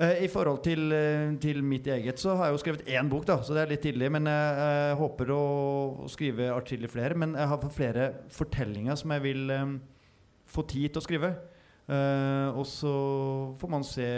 [0.00, 3.26] Eh, I forhold til, eh, til mitt eget så har jeg jo skrevet én bok,
[3.28, 4.08] da, så det er litt tidlig.
[4.10, 5.44] Men jeg, jeg håper å,
[6.08, 7.18] skrive atskillig flere.
[7.20, 9.74] Men jeg har flere fortellinger som jeg vil um,
[10.48, 11.34] få tid til å skrive.
[11.90, 12.94] Uh, og så
[13.58, 14.08] får man se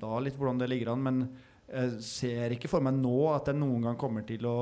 [0.00, 1.06] da litt hvordan det ligger an.
[1.06, 1.22] Men
[1.68, 4.58] jeg ser ikke for meg nå at jeg noen gang kommer til å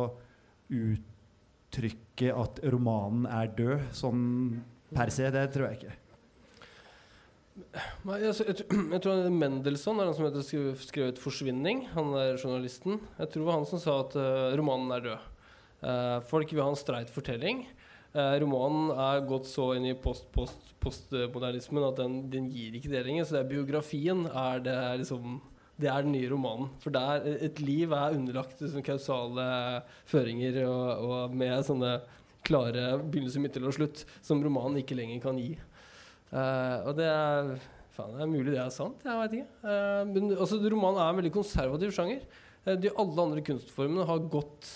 [0.69, 4.23] uttrykke at romanen er død, sånn
[4.93, 5.33] per se.
[5.33, 6.02] Det tror jeg ikke.
[7.53, 11.85] Nei, jeg, jeg, jeg tror Mendelssohn er han som heter skrev, skrevet 'Forsvinning'.
[11.93, 13.01] Han er journalisten.
[13.19, 15.31] Jeg tror det var han som sa at uh, romanen er død.
[15.83, 17.67] Uh, folk vil ha en streit fortelling.
[18.17, 23.29] Uh, romanen er gått så inn i post-postmodernismen at den, den gir ikke det lenger.
[23.29, 25.41] Så det er biografien er det, er liksom,
[25.81, 26.73] det er den nye romanen.
[26.81, 29.45] For der, et liv er underlagt liksom, kausale
[30.09, 31.99] føringer og, og med sånne
[32.49, 35.53] klare begynnelse, midtel og slutt som romanen ikke lenger kan gi.
[36.33, 37.55] Eh, og det er
[37.93, 39.03] Faen, det er mulig det er sant.
[39.05, 39.59] Jeg veit ikke.
[39.67, 42.25] Uh, men altså, romanen er en veldig konservativ sjanger.
[42.65, 44.71] Uh, de alle andre kunstformene har gått,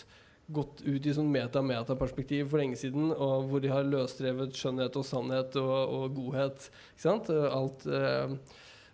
[0.53, 5.09] gått ut i sånn meta-meta-perspektiv for lenge siden, og hvor de har løsrevet skjønnhet og
[5.09, 6.69] sannhet og, og godhet.
[6.93, 7.33] Ikke sant?
[7.33, 7.87] Alt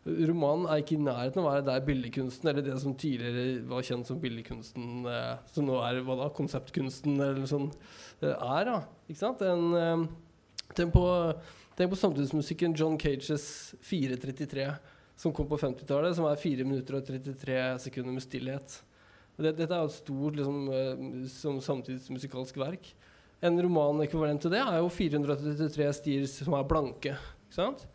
[0.03, 3.85] Romanen er ikke i nærheten av å være der billedkunsten, eller det som tidligere var
[3.87, 5.05] kjent som billedkunsten,
[5.55, 7.69] som nå er hva da, konseptkunsten eller sånn,
[8.23, 8.67] er.
[8.67, 9.45] da, ikke sant?
[9.47, 10.09] En,
[10.75, 11.05] tenk på
[11.77, 14.67] Tenk på samtidsmusikken John Cages 433,
[15.17, 18.75] som kom på 50-tallet, som er 4 minutter og 33 sekunder med stillhet.
[19.41, 22.91] Det, dette er jo et stort liksom, eh, samtidsmusikalsk verk.
[23.43, 27.17] En roman ekvivalent til det er jo 433 stier som er blanke.
[27.17, 27.87] Ikke sant?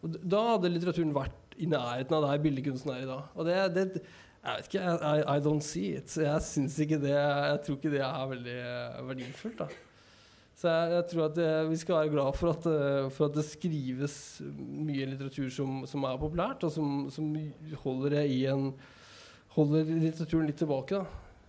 [0.00, 3.28] Og da hadde litteraturen vært i nærheten av der billedkunsten er i dag.
[3.36, 3.86] Og det, det
[4.46, 6.16] jeg vet ikke, I, I don't see it.
[6.16, 6.40] Jeg
[6.86, 9.60] ikke det Jeg tror ikke det er veldig eh, verdifullt.
[9.60, 9.85] da
[10.56, 13.34] så jeg, jeg tror at eh, vi skal være glad for at, eh, for at
[13.36, 14.14] det skrives
[14.56, 17.34] mye litteratur som, som er populært, og som, som
[17.84, 18.70] holder en
[19.56, 20.98] Holder litteraturen litt tilbake.
[20.98, 21.06] da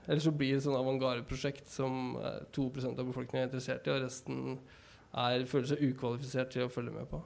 [0.07, 3.91] Ellers så blir det et sånn avantgarde-prosjekt som eh, 2 av befolkningen er interessert i,
[3.91, 4.37] og resten
[5.11, 7.19] er, føler seg ukvalifisert til å følge med på.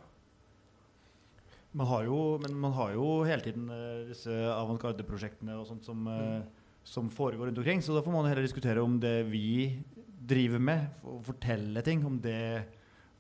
[1.78, 6.10] Man har jo, men man har jo hele tiden eh, disse avantgarde-prosjektene og sånt som,
[6.10, 6.50] mm
[6.84, 7.82] som foregår rundt omkring.
[7.82, 9.78] Så da får man heller diskutere om det vi
[10.22, 12.64] driver med, og fortelle ting, om det,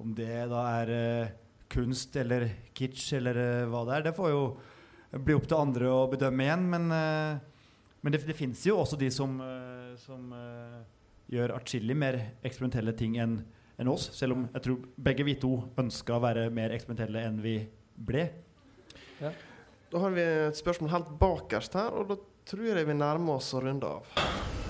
[0.01, 1.31] om det da er uh,
[1.71, 2.47] kunst eller
[2.77, 4.05] kitsch eller uh, hva det er.
[4.09, 4.43] Det får jo
[5.21, 6.67] bli opp til andre å bedømme igjen.
[6.71, 9.35] Men, uh, men det, det fins jo også de som,
[10.01, 10.31] som
[11.29, 13.35] gjør atskillig mer eksperimentelle ting enn
[13.81, 14.09] enn oss.
[14.15, 17.55] Selv om jeg tror begge vi to ønska å være mer eksperimentelle enn vi
[17.97, 18.27] ble.
[19.91, 23.51] Da har vi et spørsmål helt bakerst her, og da tror jeg vi nærmer oss
[23.57, 24.60] å runde av.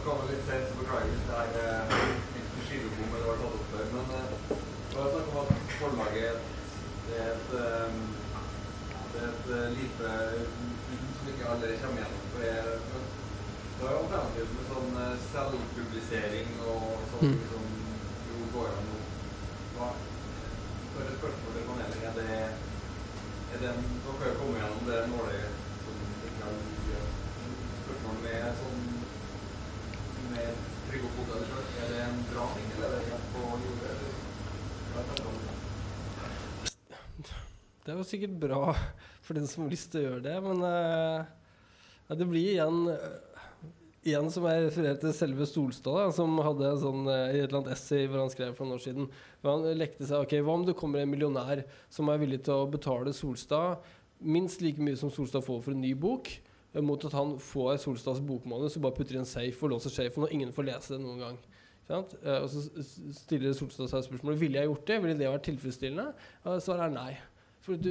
[0.00, 1.90] Nå kommer litt sent, så beklager hvis det er eh,
[2.40, 3.88] ikke skivebom eller var tatt opp før.
[3.92, 4.30] Men eh,
[4.92, 6.38] det var snakk om at forlaget
[7.10, 7.98] det er et, eh,
[9.12, 10.12] det er et eh, lite
[11.18, 12.24] som ikke alle kommer gjennom.
[12.32, 12.64] For jeg,
[13.76, 17.40] det er jo alternativt med sånn eh, selvpublisering og sånn Mm.
[17.52, 17.64] som
[18.30, 18.98] jo går an nå.
[19.76, 25.00] For et spørsmål til panelet er det er det en, Dere har kommet gjennom det
[25.12, 26.00] nåløyet som
[26.30, 26.56] ikke har
[27.84, 28.79] spørsmål med sånn
[30.34, 31.54] med trygg og selv.
[31.80, 33.94] Er det en bra ting, eller er det helt på jordet?
[37.86, 37.96] det?
[37.98, 38.62] Jo sikkert bra
[39.24, 41.18] for den som har lyst til å gjøre det, men eh,
[42.08, 42.86] ja, det blir igjen
[44.00, 47.74] Igjen som jeg refererer til selve Solstad, som hadde sånn, eh, i et eller annet
[47.74, 49.10] essay hvor han skrev for noen år siden.
[49.42, 51.60] Hvor han lekte seg ok, Hva om det kommer en millionær
[51.92, 53.84] som er villig til å betale Solstad
[54.20, 56.30] minst like mye som Solstad får for en ny bok,
[56.78, 60.26] mot at han får Solstads bokmanus og bare putter i en safe og låser safen,
[60.26, 61.40] og ingen får lese det noen gang.
[61.90, 62.62] Eh, og så
[63.16, 65.02] stiller Solstad seg spørsmålet ville jeg gjort det.
[65.02, 66.12] Ville det vært tilfredsstillende?
[66.46, 67.12] Uh, svaret er nei.
[67.60, 67.90] For du,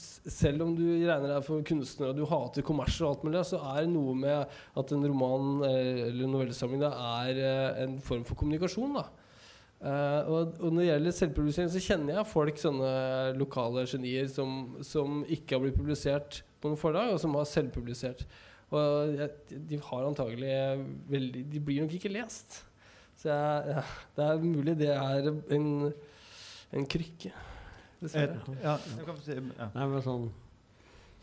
[0.00, 3.58] selv om du regner deg for kunstner og du hater kommers og alt mulig, så
[3.74, 8.38] er det noe med at en roman eh, eller novellesamling er eh, en form for
[8.40, 8.96] kommunikasjon.
[8.96, 9.08] da.
[9.80, 12.88] Uh, og, og når det gjelder selvpublisering, så kjenner jeg folk, sånne
[13.40, 18.24] lokale genier, som, som ikke har blitt publisert på noen forlag, og som har selvpublisert.
[18.70, 19.20] Og
[19.50, 20.50] de har antagelig
[21.10, 22.60] veldig De blir nok ikke lest.
[23.18, 23.82] Så jeg, ja,
[24.16, 25.66] det er mulig det er en,
[26.72, 27.32] en krykke.
[28.00, 28.38] Dessverre.
[28.38, 29.66] Et, ja, jeg kan få si, ja.
[29.74, 30.30] Nei, men sånn,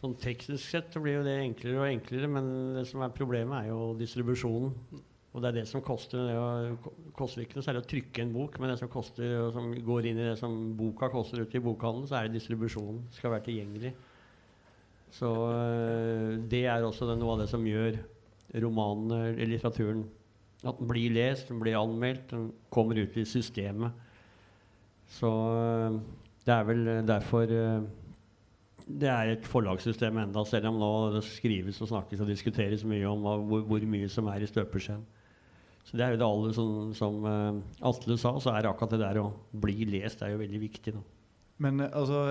[0.04, 3.64] sånn teknisk sett så blir jo det enklere og enklere, men det som er problemet,
[3.64, 4.76] er jo distribusjonen.
[5.34, 6.30] Og det er det som koster.
[6.30, 9.74] Det koster ikke noe særlig å trykke en bok, men det som koster, og som
[9.90, 13.04] går inn i det som boka koster ute i bokhandelen, så er det distribusjonen.
[13.14, 13.94] Skal være tilgjengelig.
[15.14, 18.00] Så øh, det er også noe av det som gjør
[18.64, 20.06] romanen, eller litteraturen,
[20.64, 23.92] at den blir lest, den blir anmeldt, den kommer ut i systemet.
[25.20, 26.00] Så øh,
[26.46, 27.48] det er vel derfor
[28.88, 33.08] det er et forlagssystem enda, selv om nå det skrives og snakkes og diskuteres mye
[33.10, 35.04] om hvor, hvor mye som er i støpeskjeen.
[35.88, 39.04] Så det er jo det alle som, som eh, Atle sa, så er akkurat det
[39.06, 40.94] der å bli lest det er jo veldig viktig.
[40.98, 41.04] Da.
[41.64, 42.24] Men eh, altså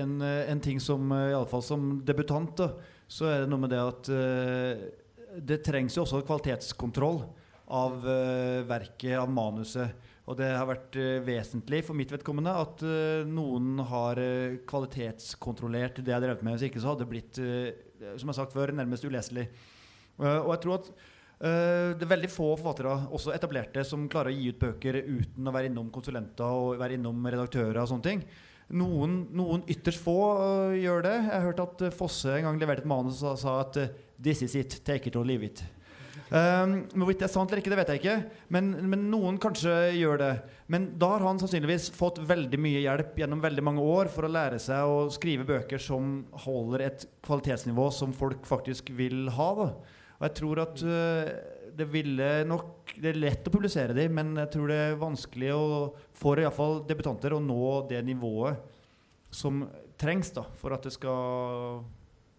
[0.00, 2.70] en, eh, en ting som iallfall i alle fall som debutant, da,
[3.08, 4.84] så er det noe med det at uh,
[5.44, 7.20] det trengs jo også kvalitetskontroll
[7.74, 10.10] av uh, verket, av manuset.
[10.24, 16.00] Og det har vært uh, vesentlig for mitt vedkommende at eh, noen har eh, kvalitetskontrollert
[16.00, 16.56] det jeg har drevet med.
[16.56, 19.50] Hvis ikke så hadde det blitt, eh, som jeg har sagt før, nærmest uleselig.
[20.16, 24.32] Eh, og jeg tror at eh, det er veldig få forfattere, også etablerte, som klarer
[24.32, 28.08] å gi ut bøker uten å være innom konsulenter og være innom redaktører og sånne
[28.08, 28.24] ting.
[28.72, 31.14] Noen, noen ytterst få uh, gjør det.
[31.20, 33.90] Jeg har hørt at øh, Fosse en gang leverte et manus og sa at øh,
[34.24, 34.78] This is it.
[34.86, 35.60] Take it or leave it.
[36.32, 38.14] Um, Hvorvidt det er sant eller ikke, det vet jeg ikke.
[38.54, 40.30] Men, men noen kanskje gjør det.
[40.72, 44.32] Men da har han sannsynligvis fått veldig mye hjelp gjennom veldig mange år for å
[44.32, 49.50] lære seg å skrive bøker som holder et kvalitetsnivå som folk faktisk vil ha.
[49.60, 49.68] Da.
[50.16, 51.30] Og jeg tror at øh,
[51.76, 55.50] det ville nok Det er lett å publisere dem, men jeg tror det er vanskelig
[55.54, 55.64] å,
[56.14, 58.60] for iallfall debutanter å nå det nivået
[59.34, 59.64] som
[59.98, 61.80] trengs da, for at det skal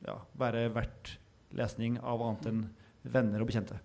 [0.05, 1.17] ja, være verdt
[1.55, 2.61] lesning av annet enn
[3.11, 3.81] venner og bekjente.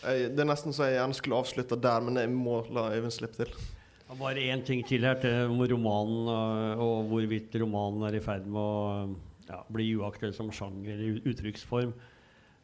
[0.00, 3.14] Jeg, det er nesten så jeg gjerne skulle avslutta der, men jeg må la Øyvind
[3.14, 3.52] slippe til.
[4.18, 6.30] Bare én ting til her til om romanen
[6.82, 8.80] og hvorvidt romanen er i ferd med å
[9.46, 11.92] ja, bli uaktuell som sjanger eller uttrykksform.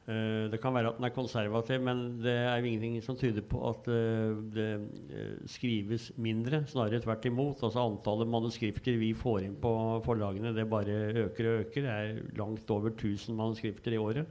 [0.06, 3.42] Eh, det kan være at den er konservativ, men det er jo ingenting som tyder
[3.42, 6.60] på at uh, det uh, skrives mindre.
[6.70, 7.64] Snarere tvert imot.
[7.66, 9.72] Altså Antallet manuskripter vi får inn på
[10.06, 11.88] forlagene, det bare øker og øker.
[11.88, 14.30] Det er langt over 1000 manuskripter i året.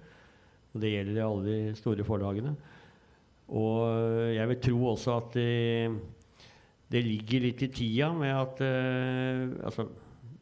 [0.71, 2.55] Og det gjelder i alle de store forlagene.
[3.51, 5.91] Og jeg vil tro også at det,
[6.91, 8.63] det ligger litt i tida med at
[9.67, 9.85] altså,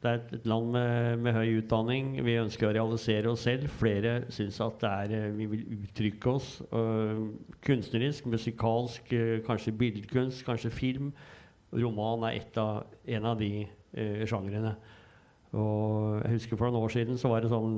[0.03, 2.09] det er et, land med, med høy utdanning.
[2.25, 3.69] Vi ønsker å realisere oss selv.
[3.71, 7.29] Flere syns at er, eh, vi vil uttrykke oss øh,
[7.63, 11.13] kunstnerisk, musikalsk, øh, kanskje billedkunst, kanskje film.
[11.71, 14.75] Roman er av, en av de eh, sjangrene.
[15.55, 17.75] Og jeg husker For noen år siden så var det sånn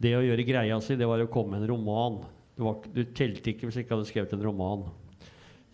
[0.00, 2.18] Det å gjøre greia si, det var å komme med en roman.
[2.56, 4.88] Du, var, du telte ikke hvis du ikke hadde skrevet en roman.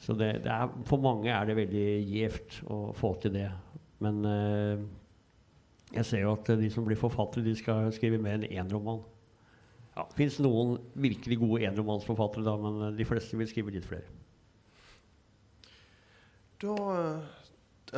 [0.02, 3.48] Så det, det er, for mange er det veldig gjevt å få til det.
[4.04, 4.20] Men
[5.94, 9.00] jeg ser jo at de som blir forfattere, de skal skrive mer enn én roman.
[9.96, 13.88] Ja, det fins noen virkelig gode enromansforfattere, da, men eh, de fleste vil skrive litt
[13.88, 14.06] flere.
[16.62, 17.48] Da eh,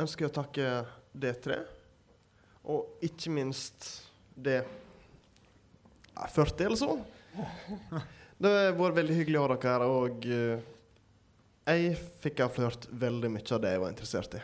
[0.01, 0.71] ønsker jeg å takke
[1.13, 1.59] D3,
[2.71, 3.91] og ikke minst
[4.33, 4.63] det
[6.15, 6.95] 40 eller så.
[8.41, 10.63] Det har vært veldig hyggelig å ha dere her, og eh,
[11.69, 11.91] jeg
[12.23, 14.41] fikk avslørt veldig mye av det jeg var interessert i.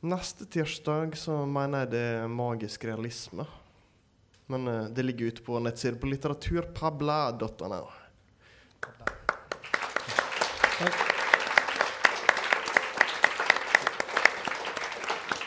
[0.00, 3.46] Neste tirsdag så mener jeg det er magisk realisme.
[4.46, 7.80] Men uh, det ligger ute på nettsiden på litteraturpabla.no.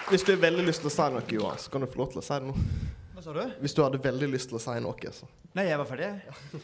[0.09, 2.09] Hvis du har veldig lyst til å si noe, Johan, så kan du få lov
[2.15, 2.55] til å si det nå.
[3.13, 3.43] Hva sa du?
[3.61, 5.11] Hvis du hadde veldig lyst til å si noe.
[5.13, 5.29] Så.
[5.53, 6.09] Nei, jeg var ferdig.